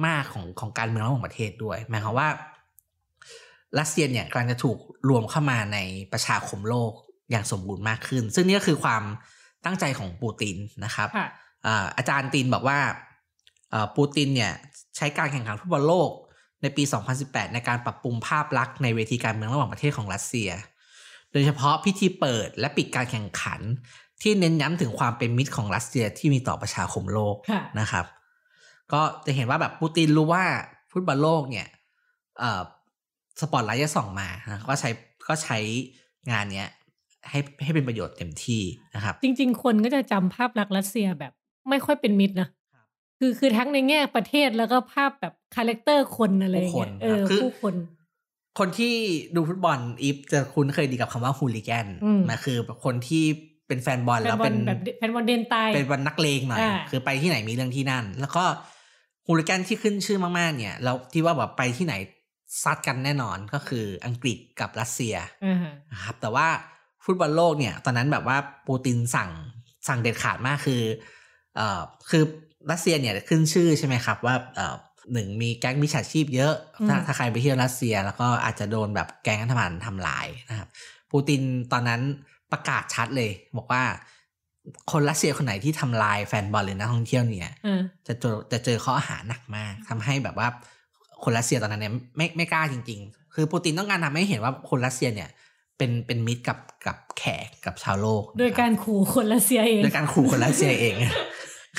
[0.05, 2.29] มาก ๆ ของของการเมืองระหว่างประเทศด้วยหมายความว่า
[3.79, 4.77] รัสเซียเนี่ยกำลังจะถูก
[5.09, 5.79] รวมเข้ามาใน
[6.13, 6.91] ประชาคมโลก
[7.31, 9.03] อย่างสมบูรณ์มากขึ้น ซึ่งนี่ก็คือความ
[9.65, 10.55] ตั้งใจของปูติน
[10.85, 11.27] นะครับค่ะ
[11.65, 12.79] อ่าอาจารย์ตินบอกว่า
[13.73, 14.53] อ่าปูตินเนี่ย
[14.97, 16.09] ใช้การแข่งขันฟุตบอลโลก
[16.61, 16.83] ในปี
[17.19, 20.49] 2018 ในการปรับปรุงภาพลักษณ์ในเวทีการเมืองระหว่างประเทศของรัสเซีย
[21.33, 23.61] โดยเฉพาะพิธีเปิดและปิดการแข่งขัน
[24.21, 28.05] ที่เน้นย้ำถึงความเป็นมิตรของรัสเซียที่มีต่อประชาคมโลกค่ะนะครับ
[28.93, 30.43] ก็จะเห็นว่าแบบปูตินรู้ว่า
[30.91, 31.67] ฟุตบอลโลกเนี่ย
[32.39, 32.61] เอ่อ
[33.41, 34.89] สปอตไลท์จะส่องมานะก็ใช้
[35.27, 35.57] ก็ใช้
[36.31, 36.69] งานเนี้ย
[37.29, 38.61] ให้ให้เป็นประโยชน์เต็มที่
[38.95, 41.33] นะครับ จริง ๆ คนก็จะจำภาพลักษณ์รัสเซียแบบ
[41.69, 42.49] ไม่ค่อยเป็นมิตรนะ
[43.19, 47.75] คือคือทั้งในแง่ประเทศแล้วก็ภาพแบบ character คนอะไรอย่างเงี้ยเออผู้คนครับคือผู้คน
[48.59, 48.93] คนที่
[49.35, 53.23] ดูฟุตบอลอีฟจะคุ้นเคยดีกับคำว่าฮูลิแกนอืมมันคือแบบคนที่
[53.67, 58.43] เป็นแฟนบอลแฟแล้นวบอเป็ลนแบบแฟนบอลเดนตายเป็นวันนักเลงหน่อยอ่าคือไปที่ไหนมีเรื่องที่นั่น แล้วก็
[59.27, 61.95] ฮูลิแกนที่ขึ้นชื่อมากๆ เนี่ยแล้วที่ว่าแบบไปที่ไหน
[62.63, 66.47] ซัดกันแน่นอนก็คืออังกฤษกับรัสเซียอ่าฮะนะครับแต่ว่า
[67.05, 68.37] ฟุตบอลโลกเนี่ย ตอนนั้นแบบว่า
[68.67, 69.31] ปูตินสั่ง
[69.87, 70.81] สั่งเด็ดขาดมากคือ
[71.55, 72.23] เอ่อคือ
[72.71, 74.75] รัสเซียเนี่ยขึ้นชื่อใช่ไหมครับว่าเอ่อ
[75.11, 76.53] หนึ่งมีแก๊งมิจฉาชีพเยอะ
[76.87, 80.69] ถ้าถ้าใครไปเที่ยวรัสเซีย แล้วก็อาจจะโดนแบบแก๊งอันธพาลทำลายนะครับ
[81.11, 82.01] ปูตินตอนนั้น
[82.51, 83.83] ประกาศชัดเลย บอกว่า
[84.91, 90.47] คนรัสเซียคนไหนที่ทำลายแฟนบอลหรือนักท่องเที่ยวเนี่ยอ่าจะเจอจะเจอข้อหาหนักมากทำให้แบบว่า
[91.23, 95.29] คนรัสเซียตอนนั้นเนี่ยไม่ไม่กล้าจริง ๆ คือปูตินต้องการทำให้เห็นว่าคนรัสเซียเนี่ย
[95.77, 100.95] เป็นเป็นมิตรกับกับแขกกับชาวโลก โดยการขู่คนรัสเซียเอง โดยการขู่คนรัสเซียเอง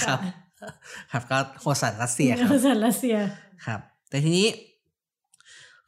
[0.03, 0.19] ครับ
[1.13, 3.17] ครับก็โหดสัสรัสเซียครับสัสรัสเซีย
[3.67, 4.49] ครับ แต่ทีนี้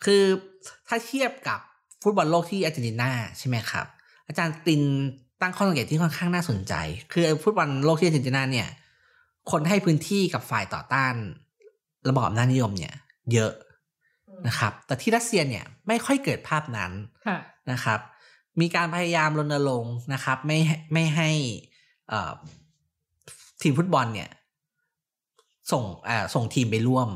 [0.04, 0.22] คือ
[0.88, 1.60] ถ้าเทียบกับ
[2.02, 3.86] ฟุตบอลโลกที่อาร์เจนตินาใช่ไหมครับ
[4.26, 4.82] อาจารย์ติน
[5.40, 6.74] ตั้งข้อสังเกตที่ค่อนข้างน่าสนใจ
[7.12, 8.68] คือฟุตบอลโลกที่อาร์เจนตินาเนี่ย
[9.50, 11.14] คนให้พื้นที่กับฝ่ายต่อต้าน
[12.08, 12.94] ระบอบอำนาจนิยมเนี่ย
[13.32, 13.52] เยอะ
[14.48, 16.92] นะครับ แต่ที่รัสเซียเนี่ยไม่ค่อยเกิดภาพนั้น
[17.26, 17.38] ค่ะ
[17.72, 18.00] นะครับ
[18.60, 21.30] มีการพยายามรณรงค์นะครับ ไม่ให้ไม่ให้
[22.08, 22.32] เอ่อ
[23.62, 24.30] ทีมฟุตบอลเนี่ย
[25.72, 27.08] ส่งเอ่อส่งทีมไปร่วม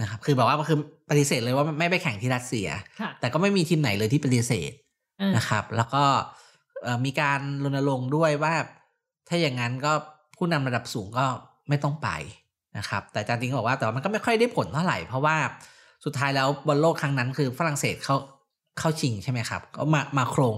[0.00, 0.78] นะครับคือแบบว่าคือ
[1.10, 2.68] ปฏิเสธเลยว่าไม่ไปแข่งที่รัสเซีย
[3.00, 4.72] ค่ะแต่ก็ไม่มีทีมไหนเลยที่ปฏิเสธ
[5.20, 6.04] อ่านะครับ แล้วก็
[6.82, 8.54] เอ่อมีการรณรงค์ด้วยว่า
[9.28, 9.92] ถ้าอย่างนั้นก็
[10.36, 11.26] ผู้นำระดับสูงก็
[11.68, 12.08] ไม่ต้องไป
[12.78, 15.36] นะครับ แต่อาจารย์จริงก็บอกว่าแต่ว่ามันก็ไม่ค่อยได้ผลเท่าไหร่ เพราะว่า
[16.04, 18.16] สุดท้ายแล้วบอลโลกครั้งนั้นคือฝรั่งเศสเขา
[18.78, 20.56] เข้าชิงใช่ไหมครับ ก็มามาโครง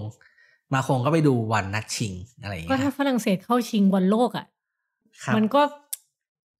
[0.73, 4.45] มาโครงก็ไปดูวันนัดชิงอะไรอย่างก็เงี้ยถ้าฝรั่งเศสเข้าชิงบอลโลกอะ
[5.23, 5.61] ครับมันก็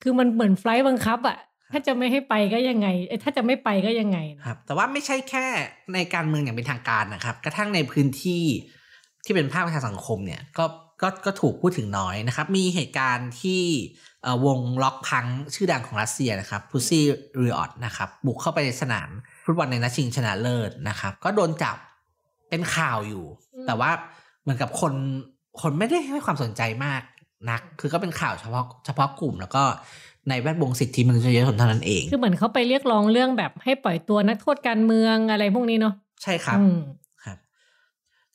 [0.01, 1.37] คือมันเหมือนไฟลท์บังคับอะ
[1.71, 5.45] ถ้าจะไม่ให้ไปก็ยังไงเอ้ยถ้าจะไม่ไปก็ยังไงนะครับ แต่ว่าไม่ใช่แค่
[5.93, 8.43] ในการเมืองอย่างเป็นทางการนะครับ กระทั่งในพื้นที่
[9.25, 10.65] ที่เป็นภาคประชาสังคมเนี่ยก็
[11.01, 13.61] ก็ก็ถูกพูดถึงน้อยนะครับ มีเหตุการณ์ที่
[14.23, 17.03] เอ่อวงล็อกพังชื่อดังของรัสเซียนะครับพุซี่
[17.41, 19.09] ริออตนะครับ บุกเข้าไปในสนาม
[19.45, 21.77] ฟุตบอลในนัดชิงชนะเลิศนะครับ ก็โดนจับ
[22.49, 23.25] เป็นข่าวอยู่
[23.67, 23.91] แต่ว่า
[24.41, 24.93] เหมือนกับคน
[25.61, 27.01] คนไม่ได้ให้ความสนใจมาก
[27.49, 29.63] นัก คือก็เป็นข่าวเฉพาะเฉพาะกลุ่ม แล้วก็
[30.29, 36.79] ในแวดวงสิทธิมนุษยชนเท่านั้นเอง คือเหมือนเขาไปเรียกร้องเรื่องแบบให้ปล่อยตัวนักโทษการเมืองอะไรพวกนี้เนาะ ใช่ครับอืม
[37.23, 37.37] ครับ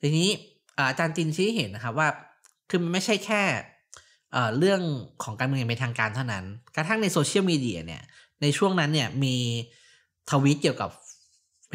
[0.01, 0.29] ทีนี้
[0.77, 2.09] อ่าอาจารย์ตินชี้ให้เห็นนะครับว่า
[2.71, 3.43] คือมันไม่ใช่แค่
[4.33, 4.81] เอ่อเรื่อง
[5.23, 6.45] ของการเมืองอย่างเป็นทางการเท่านั้น
[6.77, 8.03] กระทั่งในโซเชียลมีเดียเนี่ย
[8.43, 9.35] ในช่วงนั้นเนี่ยมี
[10.31, 10.91] ทวีตเกี่ยวกับ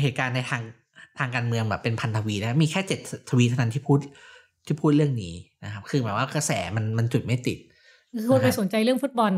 [0.01, 0.61] เหตุการณ์ในทาง
[1.19, 3.99] ทางการเมืองแบบเป็นพันทวีตนะมีแค่เจ็ดทวีตเท่านั้นที่พูด
[4.65, 5.33] ที่พูดเรื่องนี้
[5.63, 7.57] นะครับคือหมายว่ากระแสมันมันจุดไม่ติด
[8.13, 9.33] คือคนไปสนใจเรื่องฟุตบอล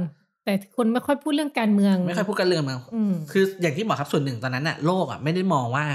[0.46, 5.86] แต่คนไม่ค่อยพูดเรื่องการเมือง ไม่ค่อยพูดกันเรื่องมันอืมคืออย่างที่บอกครับส่วนหนึ่งตอนนั้นน่ะโลกอะไม่ได้มองว่า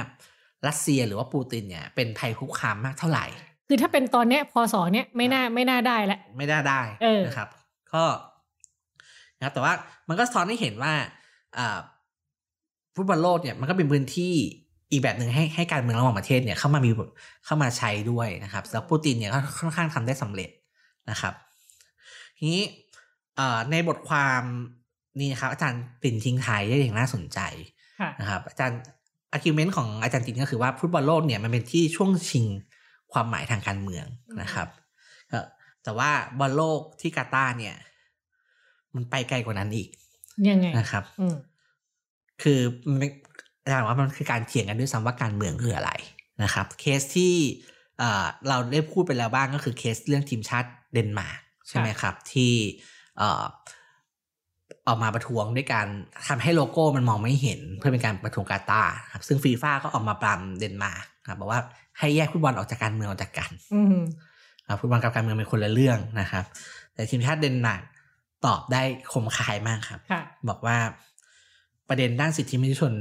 [0.66, 3.24] รัสเซียหรือว่าปูตินเนี่ยเป็นภัยคุกคามมากเท่าไหร่
[3.68, 7.48] คือถ้าเป็นตอนเนี้ยพศเนี้ยไม่น่าไม่น่าได้ละไม่ได้ได้เออนะครับ
[7.92, 8.04] ก็
[9.38, 9.72] นะครับแต่ว่า
[10.08, 10.92] มันก็สะท้อนให้เห็นว่า
[11.58, 11.78] อ่า
[12.94, 14.34] ฟุตบอลโลกเนี่ยมันก็เป็นพื้นที่
[14.90, 16.90] อีกแบบหนึ่งให้ให้การเมืองระหว่างประเทศเนี่ยเข้ามามี
[17.46, 20.50] เข้ามาใช้ด้วยนะครับแล้วปูตินเนี่ยก็ค่อนข้างทำได้สำเร็จ
[21.10, 21.34] นะครับ
[22.36, 22.62] ทีนี้
[23.36, 24.42] เอ่อในบทความ
[25.18, 27.38] นี่นะครับอาจารย์ตินทิ้งท้ายได้อย่างน่าสนใจ
[28.00, 28.78] ค่ะนะครับ อาจารย์
[29.32, 32.46] argument ของอาจารย์ตินก็คือว่าฟุตบอลโลกเนี่ยมันเป็นที่ช่วงชิง
[33.12, 34.06] ความหมายทางการเมือง
[34.42, 34.68] นะครับ
[35.28, 35.46] เอ่อ
[35.84, 37.74] แต่ว่าบอลโลกที่กาตาร์เนี่ย
[38.94, 39.88] มันไปไกลกว่านั้นอีก
[40.48, 41.36] ยังไงนะครับอืม
[42.42, 43.10] คือมันเป็น
[43.68, 45.92] อาจารย์ว่ามันคือการเถียงกันด้วยซ้ำว่าการเมืองคืออะไร
[46.42, 47.34] นะครับ เคสที่
[47.98, 52.52] เอ่อเราได้พูดไปแล้วบ้างก็คือเคสเรื่องทีมชาติเดนมาร์กใช่ไหมครับ ที่
[53.18, 53.44] เอ่อ
[54.86, 55.86] ออกมาประท้วงด้วยการ
[56.28, 61.60] ทำให้โลโก้มันมองไม่เห็นเพื่อเป็นการประท้วงกาตาร์ครับ ซึ่งฟีฟ่าก็ออกมาปรามเดนมาร์กครับบอกว่า
[61.98, 63.98] ให้แยกฟุตบอลออกจากการเมืองออกจากกันอืม
[64.66, 66.44] อ่าฟุตบอลกับการเมืองเป็นคนละเรื่องนะครับ
[66.94, 67.82] แต่ทีมชาติเดนมาร์ก
[68.46, 70.76] ตอบได้คมคายมากครับค่ะบอกว่า
[71.88, 72.92] ประเด็นด้านสิทธิมนุษยชน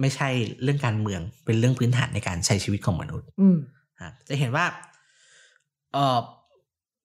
[0.00, 0.28] ไม่ใช่
[0.62, 3.56] เรื่องการเมืองเป็นเรื่องพื้นฐานในการใช้ชีวิตของมนุษย์ อืม
[4.00, 4.64] ครับจะเห็นว่า
[5.92, 6.18] เออ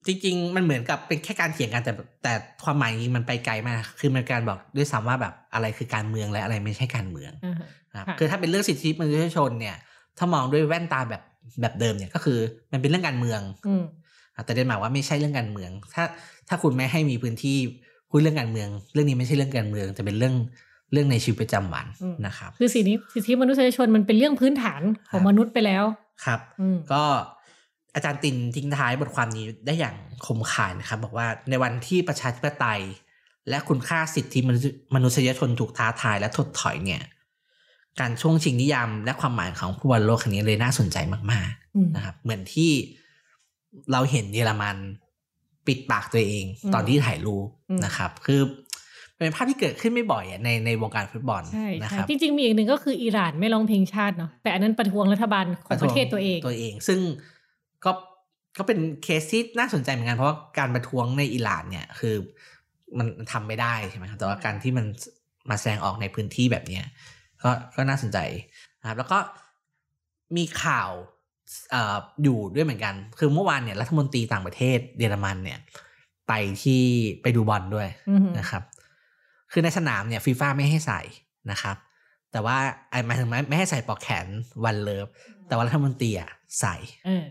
[0.08, 9.76] จริง ๆ มันเหมือนกับเป็นแค่การเถียงกันแต่แต่ความหมายจริงๆมันไปไกลมาก คือมันการบอกด้วยซ้ำว่าแบบอะไรคือการเมืองและอะไรไม่ใช่การเมืองอ่าฮะนะครับค่ะคือถ้าเป็นเรื่องสิทธิมนุษยชนเนี่ย
[10.18, 11.24] ถ้ามองด้วยแว่นตาแบบ
[11.62, 12.40] แบบเดิมเนี่ยก็คือ
[12.72, 13.84] มันเป็นเรื่องการเมืองอืม
[14.36, 16.04] อะแต่เดนมาร์กว่าไม่ใช่เรื่องการเมือง ถ้า
[16.48, 17.58] ถ้าคุณไม่ให้มีพื้นที่
[18.10, 20.36] พูดเรื่องการเมือง เรื่องนี้ไม่ใช่เรื่องการเมืองจะเป็นเรื่อง
[20.92, 25.84] เรื่องในชีวิตประจำวันอืมนะครับคือสิทธิสิทธิมนุษยชนมันเป็นเรื่องพื้นฐานของมนุษย์ไปแล้ว
[26.26, 27.04] ครับอืมก็
[27.96, 32.82] อาจารย์ตินทิ้งท้ายบทความนี้ได้อย่างคมคายนะครับ บอกว่าในวันที่ประชาธิปไตย
[33.50, 37.04] และคุณค่าสิทธิมนุษยมนุษยชนถูกท้าทายและถดถอยเนี่ย
[38.00, 40.98] การช่วงชิงนิยามและความหมายของผู้บอลโลกครั้งนี้เลยน่าสนใจ
[41.32, 42.72] มากอืมๆนะครับ เหมือนที่
[43.92, 44.78] เราเห็นเยอรมัน
[45.68, 48.42] ปิดปากตัวเองอืมตอนที่ถ่ายรูปอืมนะครับ คือ
[49.20, 57.00] เป็นภาพที่เกิดขึ้นไม่บ่อยอะในในวงการฟุตบอลใช่นะใช่ครับจริง ๆ มีอีกหนึ่งก็คืออิหร่านไม่ร้องเพลงชาติเนาะแต่อันนั้นประท้วงรัฐบาลของประเทศตัวเองตัวเอง ซึ่ง
[57.86, 57.92] ก็
[58.58, 62.16] ก็เป็นเคสที่น่าสนใจเหมือนกันเพราะว่าการประท้วงในอิหร่านเนี่ยคือ
[62.98, 64.86] มันทำไม่ได้ใช่ไหมครับแต่ว่าการที่มัน
[65.50, 66.86] มาแสดงออกในพื้นที่แบบเนี้ย
[67.44, 68.18] ก็ก็น่าสนใจ
[68.82, 69.18] นะครับ แล้วก็
[70.38, 70.90] มีข่าว
[71.72, 75.60] เอ่ออยู่ด้วยเหมือนกัน คือเมื่อวานเนี่ยรัฐมนตรีต่างประเทศเยอรมันเนี่ย
[76.28, 76.84] ไปที่
[77.22, 78.64] ไปดูบอลด้วยอือหือนะครับ
[79.52, 81.02] คือในสนามเนี่ยฟีฟ่าไม่ให้ใส่
[81.52, 81.76] นะครับ
[82.32, 82.58] แต่ว่า
[82.90, 84.26] ไอ้หมายถึงไม่ไม่ให้ใส่ปลอกแขน
[84.66, 85.08] วันเลิฟ
[85.48, 87.26] แต่ว่ารัฐมนตรีอะใส่เออ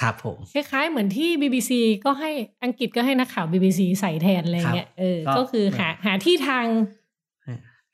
[0.00, 1.72] ครับผมคล้ายๆเหมือนที่ BBC
[2.04, 2.30] ก็ให้
[2.64, 6.66] อังกฤษก็ให้นักข่าว BBC ใส่แทนอะไรเงี้ยเออก็ก็คือหาหาที่ทาง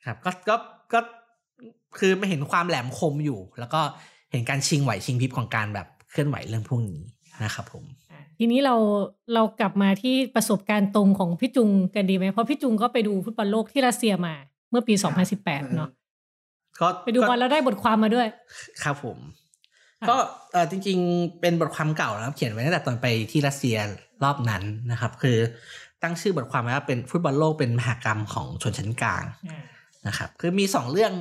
[0.05, 0.55] ครับก็ก็
[0.93, 0.99] ก็
[1.99, 3.81] คือไม่เห็นความแหลมคมอยู่ แล้วก็
[4.31, 7.01] เห็นการชิงไหวชิงพริบของการแบบเคลื่อนไหวเรื่องพวกนี้
[7.43, 8.02] นะครับผมอะ
[8.45, 8.75] ทีนี้เรา
[9.33, 14.33] เรากลับมาที่ประสบการณ์ตรงของพี่จุงกันดีไหมเพราะพี่จุงก็ไปดูฟุตบอลโลกที่รัสเซียมา
[14.69, 14.93] เมื่อปี
[15.33, 15.89] 2018 เนาะ
[16.79, 18.27] ก็ไปดูบอลแล้วได้บทความมาด้วย
[18.83, 19.17] ครับผม
[20.01, 20.15] ค่ะก็
[20.51, 23.77] เออจริงๆ เป็นบทความเก่านะครับ เขียนไว้ตั้งแต่ตอนไปที่รัสเซีย
[24.23, 25.37] รอบนั้นนะครับ คือ
[26.03, 29.63] ตั้งชื่อบทความไว้ว่าเป็นฟุตบอลโลกเป็นมหกรรมของชนชั้นกลางอ่า
[30.07, 31.13] นะครับ คือมีสองเรื่อง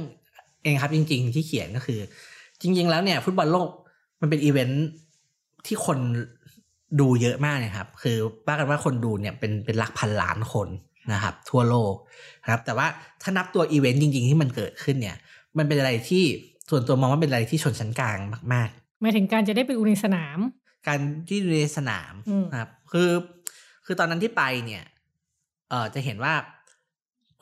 [0.63, 2.01] เองครับจริง ๆ ที่เขียนก็คือ
[2.61, 3.69] จริง ๆ แล้วเนี่ย ฟุตบอลโลก
[4.21, 4.87] มันเป็นอีเวนท์
[5.67, 5.99] ที่คน
[7.01, 10.69] ดูเยอะมากเลยครับ คือว่ากันว่าคนดูเนี่ยเป็นเป็นหลักพันล้านคน
[11.13, 11.95] นะครับ ทั่วโลก
[12.45, 12.87] นะครับ แต่ว่า
[13.23, 15.17] ถ้านับตัวอีเวนต์จริง ๆ ที่มันเกิดขึ้นเนี่ย
[15.59, 16.25] มันเป็นอะไรที่
[16.71, 18.19] ส่วนตัวมองว่าเป็นอะไรที่ชนชั้นกลาง
[18.53, 20.39] มากๆหมายถึงการจะได้ไปดูในสนาม
[20.87, 23.11] การที่อยู่ในสนามอืมนะครับ คือ
[23.87, 24.85] คือตอนนั้นที่ไปเนี่ย
[25.71, 26.35] เออจะเห็นว่า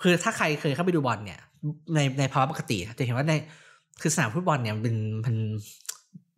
[0.02, 1.40] คือถ้าใครเคยเข้าไปดูบอลเนี่ย
[1.94, 3.32] ในในภาวะปกติจะเห็นว่าใน
[4.00, 5.36] คือสนามฟุตบอลเนี่ยมันเป็นมัน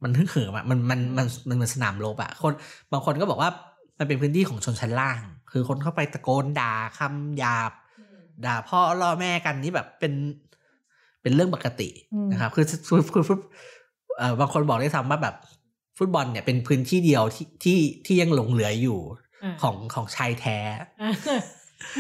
[0.03, 2.53] มันฮึ่งเหิมอะมันมันมันมันเหมือนสนามรบอะคน
[2.93, 3.51] บางคนก็บอกว่า
[3.99, 5.21] มันเป็นพื้นที่ของชนชั้นล่าง
[5.53, 7.73] คือคนเข้าไปตะโกนด่าคำหยาบ
[8.47, 10.13] ด่าพ่อล่อแม่กันนี่แบบเป็น
[11.23, 13.39] เป็นเรื่องปกติอืมนะครับ คือคือคือคือ
[14.19, 15.35] เอ่อบางคนบอกได้ซ้ำว่าแบบ
[15.99, 20.89] ฟุตบอลเนี่ยเป็นพื้นที่เดียวที่ที่ที่ยังหลงเหลืออยู่าของของชายแท้อะ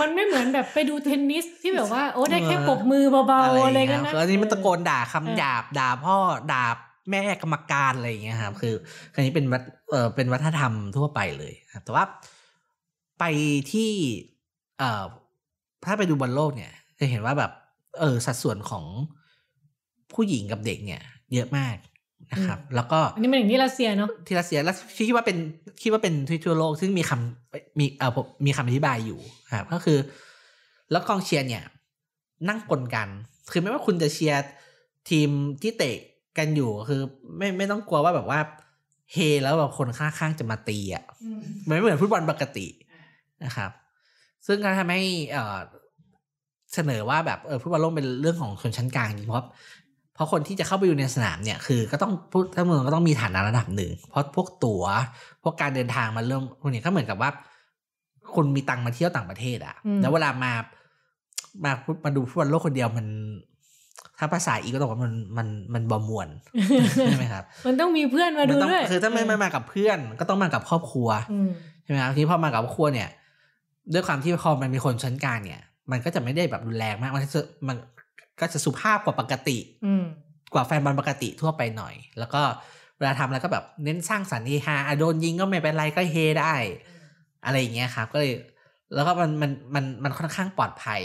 [0.00, 6.16] มันไม่เหมือนแบบไปดูเทนนิสที่แบบว่า โอ้ได้แค่ปรบมือเบาๆอะไรกันนะคืออันนี้มันตะโกนด่าคำเออหยาบด่าพ่อ
[6.52, 6.64] ด่า
[7.10, 8.74] แม่กรรมการอะไรอย่างเงี้ยครับคือ
[9.14, 12.04] อันนี้เป็นวัฒเออเป็นวัฒนธรรมทั่วไปเลยครับแต่ว่า
[13.18, 13.24] ไป
[13.72, 13.90] ที่
[14.78, 15.04] เอ่อ
[15.84, 17.52] ถ้าไปดูบอลโลกเนี่ย จะเห็นว่าแบบ
[18.00, 18.84] เออสัดส่วนของ
[20.12, 21.02] ผู้หญิงกับเด็กเนี่ย
[21.34, 21.76] เยอะมาก
[22.32, 24.76] นะครับ แล้วก็อันนี้มันอย่างที่รัสเซียเนาะที่รัสเซียแล้ว
[25.08, 25.38] คิดว่าเป็น
[25.82, 29.18] คิดว่าเป็นที่ทั่วโลก ซึ่งมีคำมีเออผมมีคำอธิบายอยู่
[29.56, 29.98] ครับก็คือ
[30.90, 31.62] แล้วกองเชียร์เนี่ย
[32.48, 33.08] นั่งปนกัน
[33.50, 34.40] คือไม่ว่าคุณจะเชียร์
[35.10, 35.28] ทีม
[35.62, 35.96] ที่เตะ
[36.38, 37.00] กันอยู่คือ
[37.38, 38.40] ไม่ไม่ต้องกลัวว่าแบบว่า
[39.12, 41.04] เฮแล้วแบบคนข้างๆจะมาตีอะ
[41.68, 42.66] มันไม่เหมือนฟุตบอลปกติ
[43.44, 43.70] นะครับ
[44.46, 45.58] ซึ่งก็ทำให้เอ่อ
[46.74, 49.46] เสนอว่าแบบเออฟุตบอลโลกเป็นเรื่องของชนชั้นกลางจริงเพราะ
[50.14, 54.84] เพราะคนที่จะเข้าไปอยู่ในสนามเนี่ยคือก็ต้องพูดถ้าเมืองก็ต้องมีฐานะระดับหนึ่ง เพราะพวกตัว๋ว
[55.42, 57.30] พวกการเดินทางมาเริ่มพวกนี้ก็เหมือนกับว่า
[58.34, 60.52] คุณมีตังค์มาเที่ยวต่างประเทศอะอืมแล้วเวลามา
[61.64, 61.72] มา
[62.04, 63.06] มาดูฟุตบอลโลกคนเดียวมัน
[64.24, 66.28] ถ้าภาษาอีกก็ต้องบอกว่ามันมันมันบอมวน
[67.06, 71.50] ใช่ไหมครับ มันต้องมีเพื่อนมาดูต้องด้วยคือถ้าไม่ไม่มากับเพื่อนก็ต้องมากับครอบครัวอืม
[71.85, 73.08] ใช่ไหมครับที่พอมากับครอบครัวเนี่ย
[73.92, 77.76] ด้วยความที่พอมันมีคนชั้นกลางเนี่ย มันก็จะไม่ได้แบบรุนแรงมากมันจะมัน
[78.40, 80.04] ก็จะสุภาพกว่าปกติอืม
[80.54, 82.42] กว่าแฟนบอลปกติทั่วไปหน่อย แล้วก็
[82.98, 86.54] เวลาทำอะไรก็แบบเน้นสร้างสรรค์เฮฮาอะโดนยิงก็ไม่เป็นไรก็เฮได้
[87.44, 88.32] อะไรอย่างเงี้ยครับ ก็เลย
[88.94, 91.00] แล้วก็มันมันมันมันค่อนข้างปลอดภัย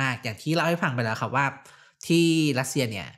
[0.00, 1.44] มาก ๆ อย่างที่เล่าให้ฟังไปแล้วครับว่า
[2.06, 2.26] ที่
[2.60, 3.08] รัสเซียเนี่ย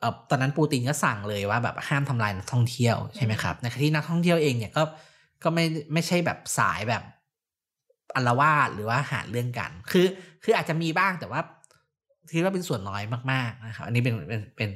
[0.00, 4.82] เอ่อตอนนั้นปูตินก็สั่งเลยว่าแบบห้ามทำลายนักท่องเที่ยวใช่ไหมครับในขณะที่นักท่องเที่ยวเองเนี่ยก็
[5.42, 7.02] ก็ไม่ไม่ใช่แบบสายแบบ
[8.14, 10.06] อลวาดหรือว่าหาเรื่องกัน คือ
[10.44, 11.40] คืออาจจะมีบ้างแต่ว่า
[12.34, 14.70] คิดว่าเป็นส่วนน้อยมากๆนะครับ อันนี้เป็นเป็นเป็น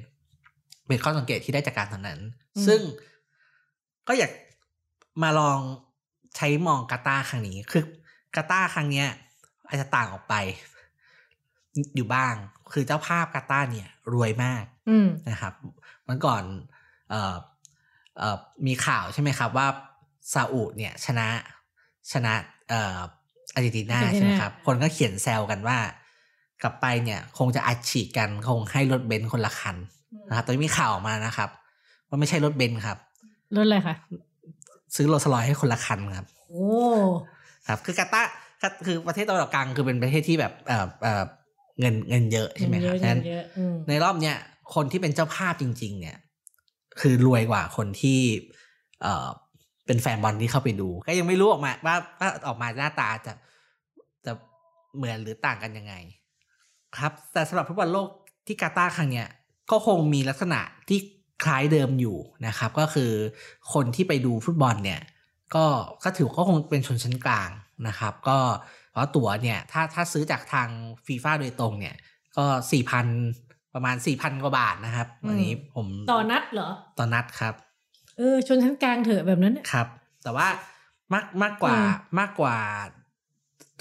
[0.87, 2.21] เป็นข้อสังเกตที่ได้จากการตอนนั้น
[2.57, 2.81] อืมซึ่ง
[4.09, 4.33] ก็อยาก
[5.23, 5.61] มาลอง
[6.37, 7.85] ใช้มองกาตาร์ครั้งนี้ คือ
[8.37, 9.07] กาตาร์ครั้งเนี้ย
[9.69, 10.35] อาจจะต่างออกไป
[11.97, 12.35] อยู่บ้าง
[12.73, 15.55] คือเจ้าภาพกาตาร์เนี่ย รวยมากอืมนะครับ
[16.05, 16.43] เมื่อก่อน
[17.11, 17.35] เอ่อ
[18.19, 19.67] เอ่อมีข่าวใช่ไหมครับว่า
[20.33, 21.29] ซาอุเนี่ย ชนะ
[22.13, 22.35] ชนะ
[22.69, 22.99] เอ่อ
[23.55, 25.79] อาร์เจนตินาอาร์เจนตินาใช่ไหมครับ คนก็เขียนแซวกันว่า
[26.63, 29.77] กลับไปเนี่ย คงจะอัดฉีดกันคงให้รถเบนซ์คนละคัน
[30.29, 31.51] นะครับตอนนี้มีข่าวออกมานะครับ
[32.09, 32.99] ว่าไม่ใช่รถเบนซ์ครับ
[33.57, 33.97] รถอะไรคะ
[34.95, 36.67] ซื้อโรลส์รอยซ์ให้คนละคันครับ โอ้
[37.69, 41.23] ครับคือกาตาร์คือคือประเทศตะวันออกกลางคือเป็นประเทศที่แบบเอ่อเอ่อ
[41.81, 44.37] เงินเงินเยอะใช่ไหมครับเยอะฉะนั้นเยอะอืมในรอบเนี้ย
[44.75, 46.19] คนที่เป็นเจ้าภาพจริง ๆ เนี่ย
[47.01, 48.21] คือรวยกว่าคนที่
[49.03, 49.29] เอ่อ
[49.87, 53.33] เป็นแฟนบอลที่เข้าไปดู ก็ยังไม่รู้ออกมาว่าว่าออกมาหน้าตาจะ
[54.25, 54.33] จะ
[54.97, 55.95] เหมือนหรือต่างกันยังไง
[56.99, 58.09] ครับ แต่สำหรับฟุตบอลโลก
[58.47, 59.29] ที่กาตาร์ครั้งเนี้ย
[59.71, 60.99] ก็คงมีลักษณะที่
[61.45, 63.11] คล้ายเดิมอยู่นะครับ ก็คือ
[63.73, 65.01] คนที่ไปดูฟุตบอลเนี่ย
[65.55, 65.65] ก็
[66.05, 67.51] ก็ถือว่าก็คงเป็นชนชั้นกลาง
[67.89, 68.39] นะครับ ก็
[68.97, 70.69] เพราะตั๋วเนี่ยถ้าถ้าซื้อจากทาง
[71.07, 71.95] ฟีฟ่าโดยตรงเนี่ย
[72.37, 73.07] ก็สี่พัน
[73.75, 77.55] ประมาณสี่พันกว่าบาทนะครับอันนี้ผมต่อนัดเหรอ ต่อนัดครับ
[78.19, 79.87] เออ ชนชั้นกลางเถอะแบบนั้นน่ะครับ
[80.23, 80.47] แต่ว่า
[81.13, 81.81] มากมากกว่าอื
[82.15, 82.57] มมากกว่า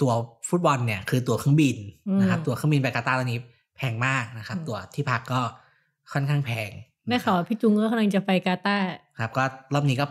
[0.00, 0.12] ตั๋ว
[0.48, 1.76] ฟุตบอลเนี่ยคือตั๋วเครื่องบิน
[2.20, 3.40] นะครับอืมตั๋วเครื่องบินไปกาตาร์ตอนนี้
[3.76, 5.40] แพงมากนะครับอืมตั๋วที่พักก็
[6.12, 6.70] ค่อนข้างแพง
[7.08, 10.06] ได้ข่าวว่าพี่จุงก็กำลังจะไปกาตาร์ครับ ก็รอบนี้ก็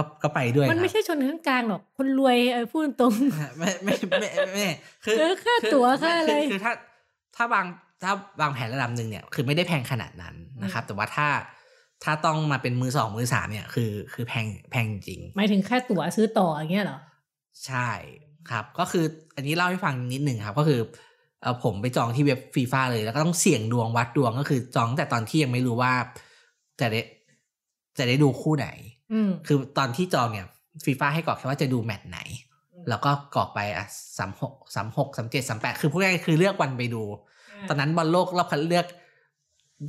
[0.00, 3.12] ก็ก็ไปด้วยมันไม่ครับใช่ชนชั้นกลางหรอก คนรวยเออพูดตรง
[3.58, 4.68] ไม่ไม่ไม่ไม่ไม่
[5.04, 6.72] คือเออค่าตั๋วค่าอะไรคือคือถ้า
[7.36, 7.66] ถ้าวาง
[8.02, 10.34] ถ้าวางแผนระดับหนึ่งเนี่ยคือไม่ได้แพงขนาดนั้น
[10.64, 11.28] นะครับ แต่ว่าถ้า
[12.04, 16.98] ถ้าต้องมาเป็นมือสองมือสามเนี่ยคือคือแพงแพงจริงหมายถึงค่าตั๋วซื้อต่ออย่างเงี้ยเหรอ
[17.66, 17.90] ใช่
[18.50, 19.04] ครับ ก็คือ
[19.36, 20.80] อันนี้เล่าให้ฟังนิดหนึ่งครับ ก็คือ
[21.42, 25.92] เออผมไปจองที่เว็บฟีฟ่าเลย แล้วก็ต้องเสี่ยงดวงวัดดวงก็คือจองตั้งแต่ตอนที่ยังไม่รู้ว่า
[26.80, 27.00] จะได้
[27.98, 28.99] จะได้ดูคู่ไหนอืม
[29.46, 30.46] คือตอนที่จองเนี่ย
[30.84, 32.18] ฟีฟ่าให้กรอกแค่ว่าจะดูแมตช์ไหน
[32.88, 33.86] แล้วก็กรอกไปอะ
[34.18, 37.02] สามหกสามหกสามเจ็ดสามแปดคือพูดง่ายๆคือเลือกวันไปดู
[37.68, 38.86] ตอนนั้นบอลโลกรอบคัดเลือก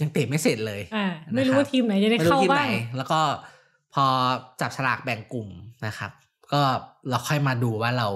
[0.02, 3.20] ยังเตะไม่เสร็จเลยอ่าไม่รู้ว่าทีมไหนจะได้ไม่รู้เข้าทีมบ้าไหนงแล้วก็
[3.94, 4.06] พอ
[4.62, 5.50] จับฉลากแบ่งกลุ่ม
[5.88, 6.12] นะครับ
[6.54, 6.62] ก็
[7.10, 8.10] เราค่อยมาดูว่าเรา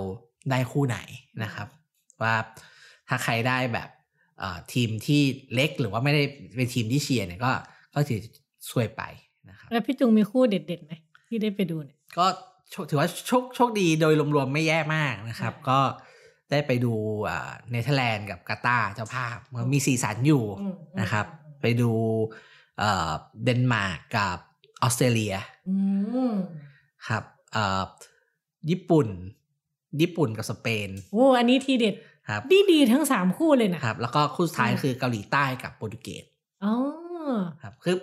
[0.52, 0.98] ได้คู่ไหน
[1.44, 1.68] นะครับ
[2.22, 2.36] ว่า
[3.08, 3.90] ถ้าใครได้แบบ
[4.40, 5.22] เอ่อทีมที่
[5.54, 6.24] เล็กหรือว่าไม่ได้
[6.56, 7.52] เป็นทีมที่เชียร์เนี่ยก็
[7.94, 8.20] ก็ถือ
[8.72, 9.24] ซวยไปนะครับ
[9.72, 10.94] แล้วพี่จุงมีคู่เด็ดๆไหม
[11.28, 12.26] ที่ได้ไปดูเนี่ย ก็
[12.72, 15.80] โชถือว่าโชคโชคดีโดยรวมๆไม่แย่มากนะครับอ่าก็
[16.52, 16.94] ได้ไปดู
[17.30, 21.26] อ่าเนเธอร์แลนด์กับกาตาร์เจ้าภาพมันมีสีสันอยู่อืมนะครับ
[21.62, 21.92] ไปดู
[22.80, 23.12] เอ่อ
[23.44, 24.38] เดนมาร์กกับ
[24.82, 25.34] ออสเตรเลีย
[25.70, 25.76] อื
[26.32, 26.34] ม
[27.08, 27.24] ครับ
[27.54, 27.84] เอ่อ
[28.70, 29.08] ญี่ปุ่น
[30.02, 31.96] ญี่ปุ่นกับสเปนโอ้อันนี้ทีเด็ด
[32.30, 36.24] ครับดีดีๆทั้งสามคู่เลยนะครับ แล้วก็คู่สุดท้ายอืมคือเกาหลีใต้กับโปรตุเกส
[36.64, 36.74] อ๋อ
[37.62, 37.96] ครับคือ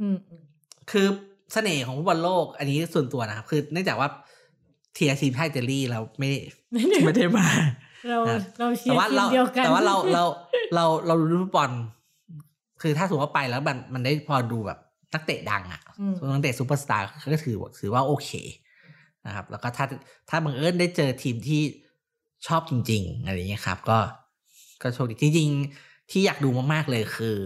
[0.00, 0.42] อืมอืม
[0.90, 1.06] คือ
[1.52, 4.08] เสน่ห์ของฟุตบอลโลก อันนี้ส่วนตัวนะครับ คือเนื่องจากว่า
[4.94, 6.30] เชียร์ทีมชาติอิตาลีเราไม่
[6.72, 7.48] ไม่ได้มา
[8.08, 10.24] เราครับเราเชียแต่ร์ว่าทีมเราเดียวกันแต่ว่าเราเรา
[10.74, 11.70] เราเรารู้ฟุตบอล
[12.82, 14.78] คือถ้าสมมติว่าไปแล้วมันมันได้พอดูแบบ
[15.14, 18.30] นักเตะดังอะอืมนักเตะซูเปอร์สตาร์ก็ถือว่าถือว่าโอเค
[19.26, 19.84] นะครับ แล้วก็ถ้า
[20.28, 21.60] ถ้าบังเอิญได้เจอทีมที่
[22.46, 23.98] ชอบจริง ๆ อะไรอย่างเงี้ยครับ ก็
[24.82, 27.36] ก็โชคดีจริงๆที่อยากดูมากๆเลยคือ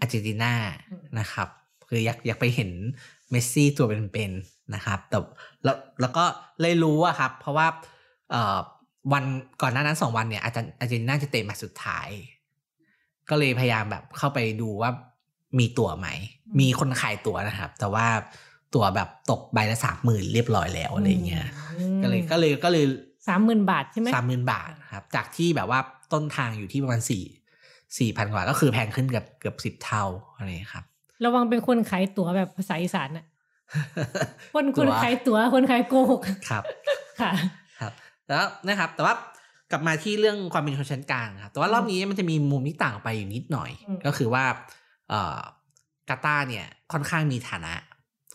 [0.00, 0.52] อาร์เจนตินา
[1.18, 1.48] นะครับ
[1.94, 2.70] คืออยากอยากไปเห็น
[3.30, 5.18] เมสซี่ตัวเป็นๆนะครับ แต่
[5.64, 6.24] แล้วแล้วก็
[6.60, 7.66] เลยรู้อะครับ เพราะว่า
[8.30, 8.58] เอ่อ
[9.12, 9.24] วัน
[9.62, 12.08] ก่อนหน้านั้นสองวันเนี่ยอาจารย์อาร์เจนตินาจะเตะแมตช์สุดท้าย
[13.30, 14.90] ก็เลยพยายามแบบเข้าไปดูว่า
[15.58, 16.08] มีตั๋วไหม
[16.60, 18.06] มีคนขายตั๋วนะครับ แต่ว่า
[18.74, 21.46] ตั๋วแบบตกใบละสามหมื่นเรียบร้อยแล้วอะไรเงี้ย
[22.02, 22.84] ก็เลยก็เลยก็เลย
[23.28, 25.80] สามหมื่นบาทใช่ไหมสามหมื่นบาทครับ จากที่แบบว่า
[26.12, 27.24] ต้นทางอยู่ที่ประมาณสี่
[27.98, 30.04] สี่พันกว่าก็คือแพงขึ้นเกือบเกือบสิบเท่า
[30.36, 30.84] อะไรเงี้ยครับ
[31.24, 33.26] ระวังเป็นคนขายตั๋วแบบภาษาอีสานน่ะ
[34.54, 36.64] คนคนตั๋วขายตั๋วคนขายโกหกครับ
[37.20, 37.32] ค่ะ
[37.80, 37.92] ครับ
[38.28, 39.14] แล้วนะครับ แต่ว่า
[39.70, 44.44] กลับมาที่เรื่องความเป็นชนชั้นกลางครับแต่ว่ารอบนี้มันจะมีมุมที่ต่างออกไปอยู่นิดหน่อยอืมก็คือว่า
[45.08, 45.38] เอ่อ
[46.08, 47.74] กาตาร์เนี่ย ค่อนข้างมีฐานะ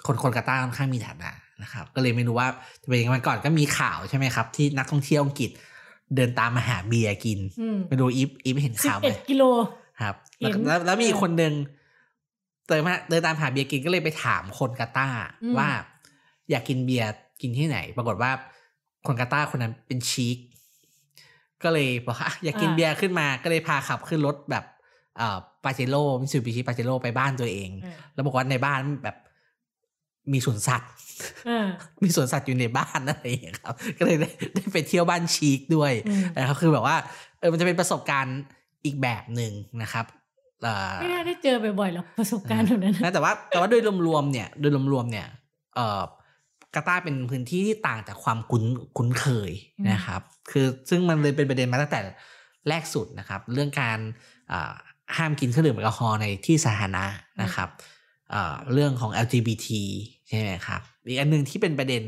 [0.08, 1.30] คนคนกาตาร์ค่อนข้างมีฐานะ
[1.64, 2.48] นะครับ ก็เลยไม่รู้ว่า
[2.82, 5.52] จะเป็นยังไงวันก่อนก็มีข่าวใช่ไหมครับ ที่นักท่องเที่ยวอังกฤษ
[6.16, 9.44] เดินตามมาหาเบียร์กินอืมไม่รู้อีฟอีฟเห็นสิบข่าวไหมเอ็ดกิโล
[10.02, 11.54] ครับเห็นแล้วแล้วมีอีกคนหนึ่ง
[12.70, 15.70] เดินมาเดินตามหาเบียร์กินก็เลยไปถามคนกาตาร์อืมว่า
[16.50, 17.10] อยากกินเบียร์
[17.42, 18.32] กินที่ไหน ปรากฏว่า
[19.08, 20.38] คนกาตาร์คนนั้นเป็นชีค
[21.64, 24.66] ก็เลยบอกว่าอะอยากกินเบียร์ขึ้นมาก็เลยพาขับขึ้นรถแบบ
[25.18, 29.16] เอ่อปาเจโร่มิตซูบิชิปาเจโร่ไปบ้านตัวเองอ่าแล้วบอกว่าในบ้านแบบ
[30.32, 30.92] มีสวนสัตว์
[31.50, 31.68] อ่า
[32.04, 36.96] มีสวนสัตว์อยู่ในบ้านอะไรอย่างเงี้ยครับ ก็เลยได้ได้ไปเที่ยวบ้านชีคด้วยอืมนะครับคือแบบว่า
[37.40, 38.40] เออมันจะเป็นประสบการณ์
[38.86, 39.52] อีกแบบหนึ่ง
[39.82, 40.19] นะครับเอ่อ
[41.00, 45.28] ไม่น่าได้เจอบ่อยๆหรอกประสบการณ์แบบนั้นนะแต่ว่าแต่ว่าโดยรวมๆเนี่ยโดยรวมๆเนี่ย
[45.76, 46.02] เอ่อ
[46.76, 48.64] กาตาร์เป็นพื้นที่ที่ต่างจากความคุ้น
[48.98, 52.00] คุ้นเคยอืมนะครับ คือซึ่งมันเลยเป็นประเด็นมาตั้งแต่
[52.70, 54.00] แรกสุดนะครับ เรื่องการ
[54.52, 54.74] อ่า
[55.18, 57.06] ห้ามกินเครื่องดื่มแอลกอฮอล์ในที่สาธารณะ
[57.44, 57.70] นะครับ
[58.32, 59.68] เอ่อเรื่องของ LGBT
[60.28, 62.04] ใช่ไหมครับอีกอันหนึ่งที่เป็นประเด็น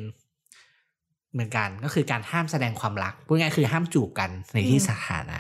[1.34, 5.40] เหมือนกันก็คือการห้ามแสดงความรักพูดง่ายๆคือห้ามจูบกันในที่สาธารณะ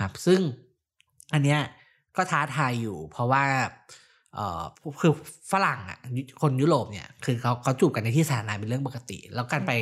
[0.00, 0.40] ครับ ซึ่ง
[1.32, 1.60] อันเนี้ย
[2.16, 3.42] ก็ท้าทายอยู่ เพราะว่า
[4.34, 4.62] เอ่อ
[5.00, 5.12] คือ
[5.52, 9.72] ฝรั่งอะยุคนยุโรปเนี่ยคือเขาเขาจูบกันในที่สาธารณะเป็นเรื่องปกติ แล้วการไป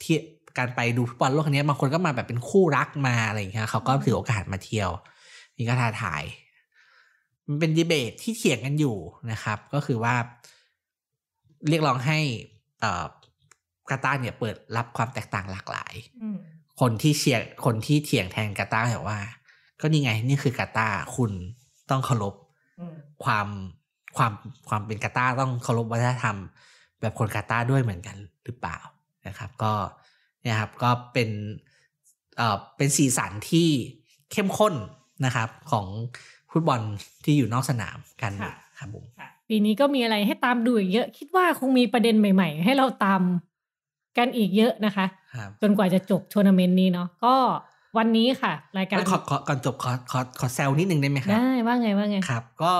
[0.00, 0.22] เที่ยว
[0.58, 4.90] การไปดูฟุตบอลโลกครั้งนี้ยบางคนก็มาแบบเป็นคู่รักมาอะไรอย่างเงี้ยเขาก็ถือโอกาสมาเที่ยว
[5.56, 6.22] นี่ก็ท้าทาย
[7.48, 8.96] มันเป็นดีเบตที่เถียงกันอยู่
[9.32, 10.14] นะครับ ก็คือว่า
[11.68, 12.18] เรียกร้องให้
[12.80, 13.04] เอ่อ
[13.90, 16.38] กาตาร์เนี่ยเปิดรับความแตกต่างหลากหลายอืม
[16.80, 19.20] คนที่เชียร์คนที่เถียงแทนกาตาร์บอกว่า
[19.80, 21.32] ก็นี่ไงนี่คือกาตาร์คุณ
[21.90, 22.34] ต้องเคารพ
[22.80, 23.46] อืมความ
[24.16, 24.32] ความ
[24.68, 26.36] ความเป็นกาตาร์ต้องเคารพวัฒนธรรม
[27.00, 28.78] แบบคนกาตาร์ด้วยเหมือนกันหรือเปล่า
[29.26, 29.72] นะครับ ก็
[30.42, 31.30] เนี่ยครับก็เป็น
[32.36, 33.68] เอ่อเป็นสีสันที่
[34.32, 34.74] เข้มข้น
[35.24, 35.86] นะครับของ
[36.50, 36.80] ฟุตบอล
[37.24, 38.32] ที่อยู่นอกสนามกัน
[38.78, 43.22] ครับผมค่ะปีนี้ก็มีอะไรให้ตามดูอีกเยอะ คิดว่าคงมีประเด็นใหม่ ๆ ให้เราตาม
[44.18, 47.34] กันอีกเยอะนะคะครับจนกว่าจะจบทัวร์นาเมนต์นี้เนาะก็
[47.98, 52.74] วันนี้ค่ะ รายการแล้วขอขอก่อนจบขอขอขอแซวนิดนึงได้ไหมครับ ได้ว่าไงว่าไงครับ ก็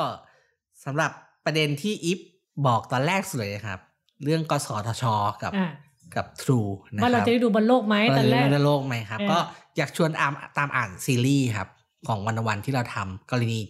[0.85, 1.11] สำหรับ
[1.45, 2.21] ประเด็นที่อิฟ
[2.67, 3.81] บอกตอนแรกสุดเลยครับ
[4.25, 5.05] เรื่องกสทช
[5.43, 5.69] กับอ่า
[6.17, 9.39] กับ True นะครับว่าเราจะได้ดูบอลโลกไหมตอนแรกเราจะได้โลกไหมครับเออก็
[9.77, 11.69] อยากชวนอามตามอ่านซีรีส์ครับ
[12.09, 13.61] ของวันวันที่เราทำกรณี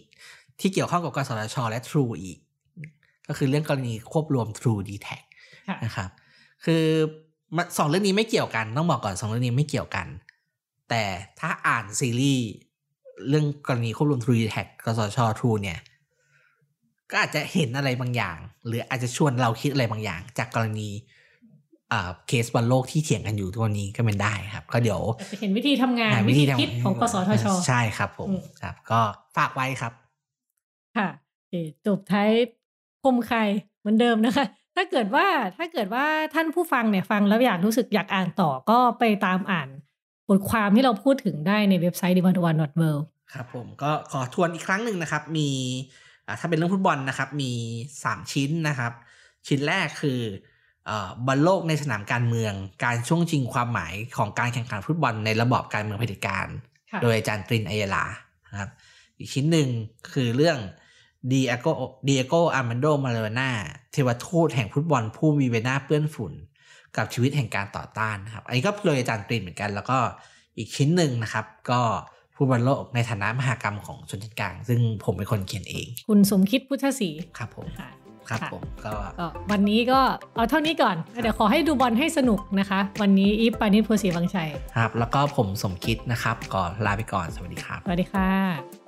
[0.59, 2.37] ที่เกี่ยวข้องกับกสทช และ True อีก
[3.27, 5.21] ก็คือเรื่องกรณีควบรวม True d t a c
[5.67, 6.09] ค่ะนะครับ
[6.65, 6.83] คือ
[7.55, 10.07] มันสองเรื่องนี้ไม่เกี่ยวกันต้องบอกก่อนสองเรื่องนี้ไม่เกี่ยวกัน
[10.89, 11.03] แต่
[11.39, 12.45] ถ้าอ่านซีรีส์
[13.29, 15.79] เรื่องกรณีควบรวม True d t a c กสทช True เนี่ย
[17.11, 20.89] ก็อาจจะเห็นอะไรบางอย่าง หรืออาจจะชวนเราคิดอะไรบางอย่าง จากกรณี
[21.91, 28.99] อ่าเคสบอลโลกที่เถียงกันอยู่ทุกวันนี้ก็เป็นได้ครับ ก็เดี๋ยวอาจจะเห็นวิธีทำงานหาวิธีทำคิดของกสทช ใช่ครับผมอืมครับ ก็
[29.37, 29.93] ฝากไว้ครับ
[30.97, 31.53] ค่ะโอเค
[31.87, 32.31] จบท้าย
[33.03, 33.39] คมใคร
[33.79, 34.45] เหมือนเดิมนะคะ
[34.75, 35.25] ถ้าเกิดว่า
[35.57, 39.69] ถ้าเกิดว่าท่านผู้ฟังเนี่ยฟังแล้วอยากรู้สึกอยากอ่านต่อก็ไปตามอ่าน
[40.29, 43.03] บทความที่เราพูดถึงได้ในเว็บไซต์ d ิวันวัน w o r l d
[43.33, 45.49] ครับผมก็ขอทวนอีกครั้งหนึ่งนะครับ มี
[46.27, 47.51] อ่าถ้าเป็นเรื่องฟุตบอลนะครับ มี
[47.93, 48.91] 3 ชิ้นนะครับ
[49.47, 50.19] ชิ้นแรกคือ
[50.85, 52.53] เอ่อบอลโลกในสนามการเมือง
[52.83, 56.47] การช่วงชิงความหมายของการแข่งขันฟุตบอลในระบอบการเมืองเผด็จการ
[56.91, 58.05] ค่ะโดยอาจารย์ตรินอัยลา
[58.51, 58.69] นะครับ
[59.17, 59.67] อีกชิ้นหนึ่ง
[60.13, 60.57] คือเรื่อง
[61.31, 61.67] ดิเอโก
[62.07, 63.51] ดิเอโกอาร์มันโดมาราโดนา
[63.91, 66.33] เทวทูตแห่งฟุตบอลผู้มีใบหน้าเปื้อนฝุ่น
[66.97, 69.97] กับชีวิตแห่งการต่อต้านนะครับ อันนี้ก็โดยอาจารย์ตรินเหมือนกัน แล้วก็
[70.57, 71.81] อีกชิ้นหนึ่งนะครับ ก็
[72.35, 77.89] ฟุตบอลโลกในฐานะมหกรรมของชนชั้นกลาง ซึ่งผมเป็นคนเขียนเอง คุณสมคิดพุทธศรีครับผมค่ะ
[78.29, 79.99] ครับค่ะผมก็ก็วันนี้ก็
[80.35, 88.86] เอาเท่านี้ก่อน เดี๋ยวขอให้ดูบอลให้สนุกนะคะ วันนี้อีฟปานิชโพสีวังชัยครับ แล้วก็ผมสมคิดนะครับก่อนลาไปก่อนสวัสดีครับ สวัสดีค่ะ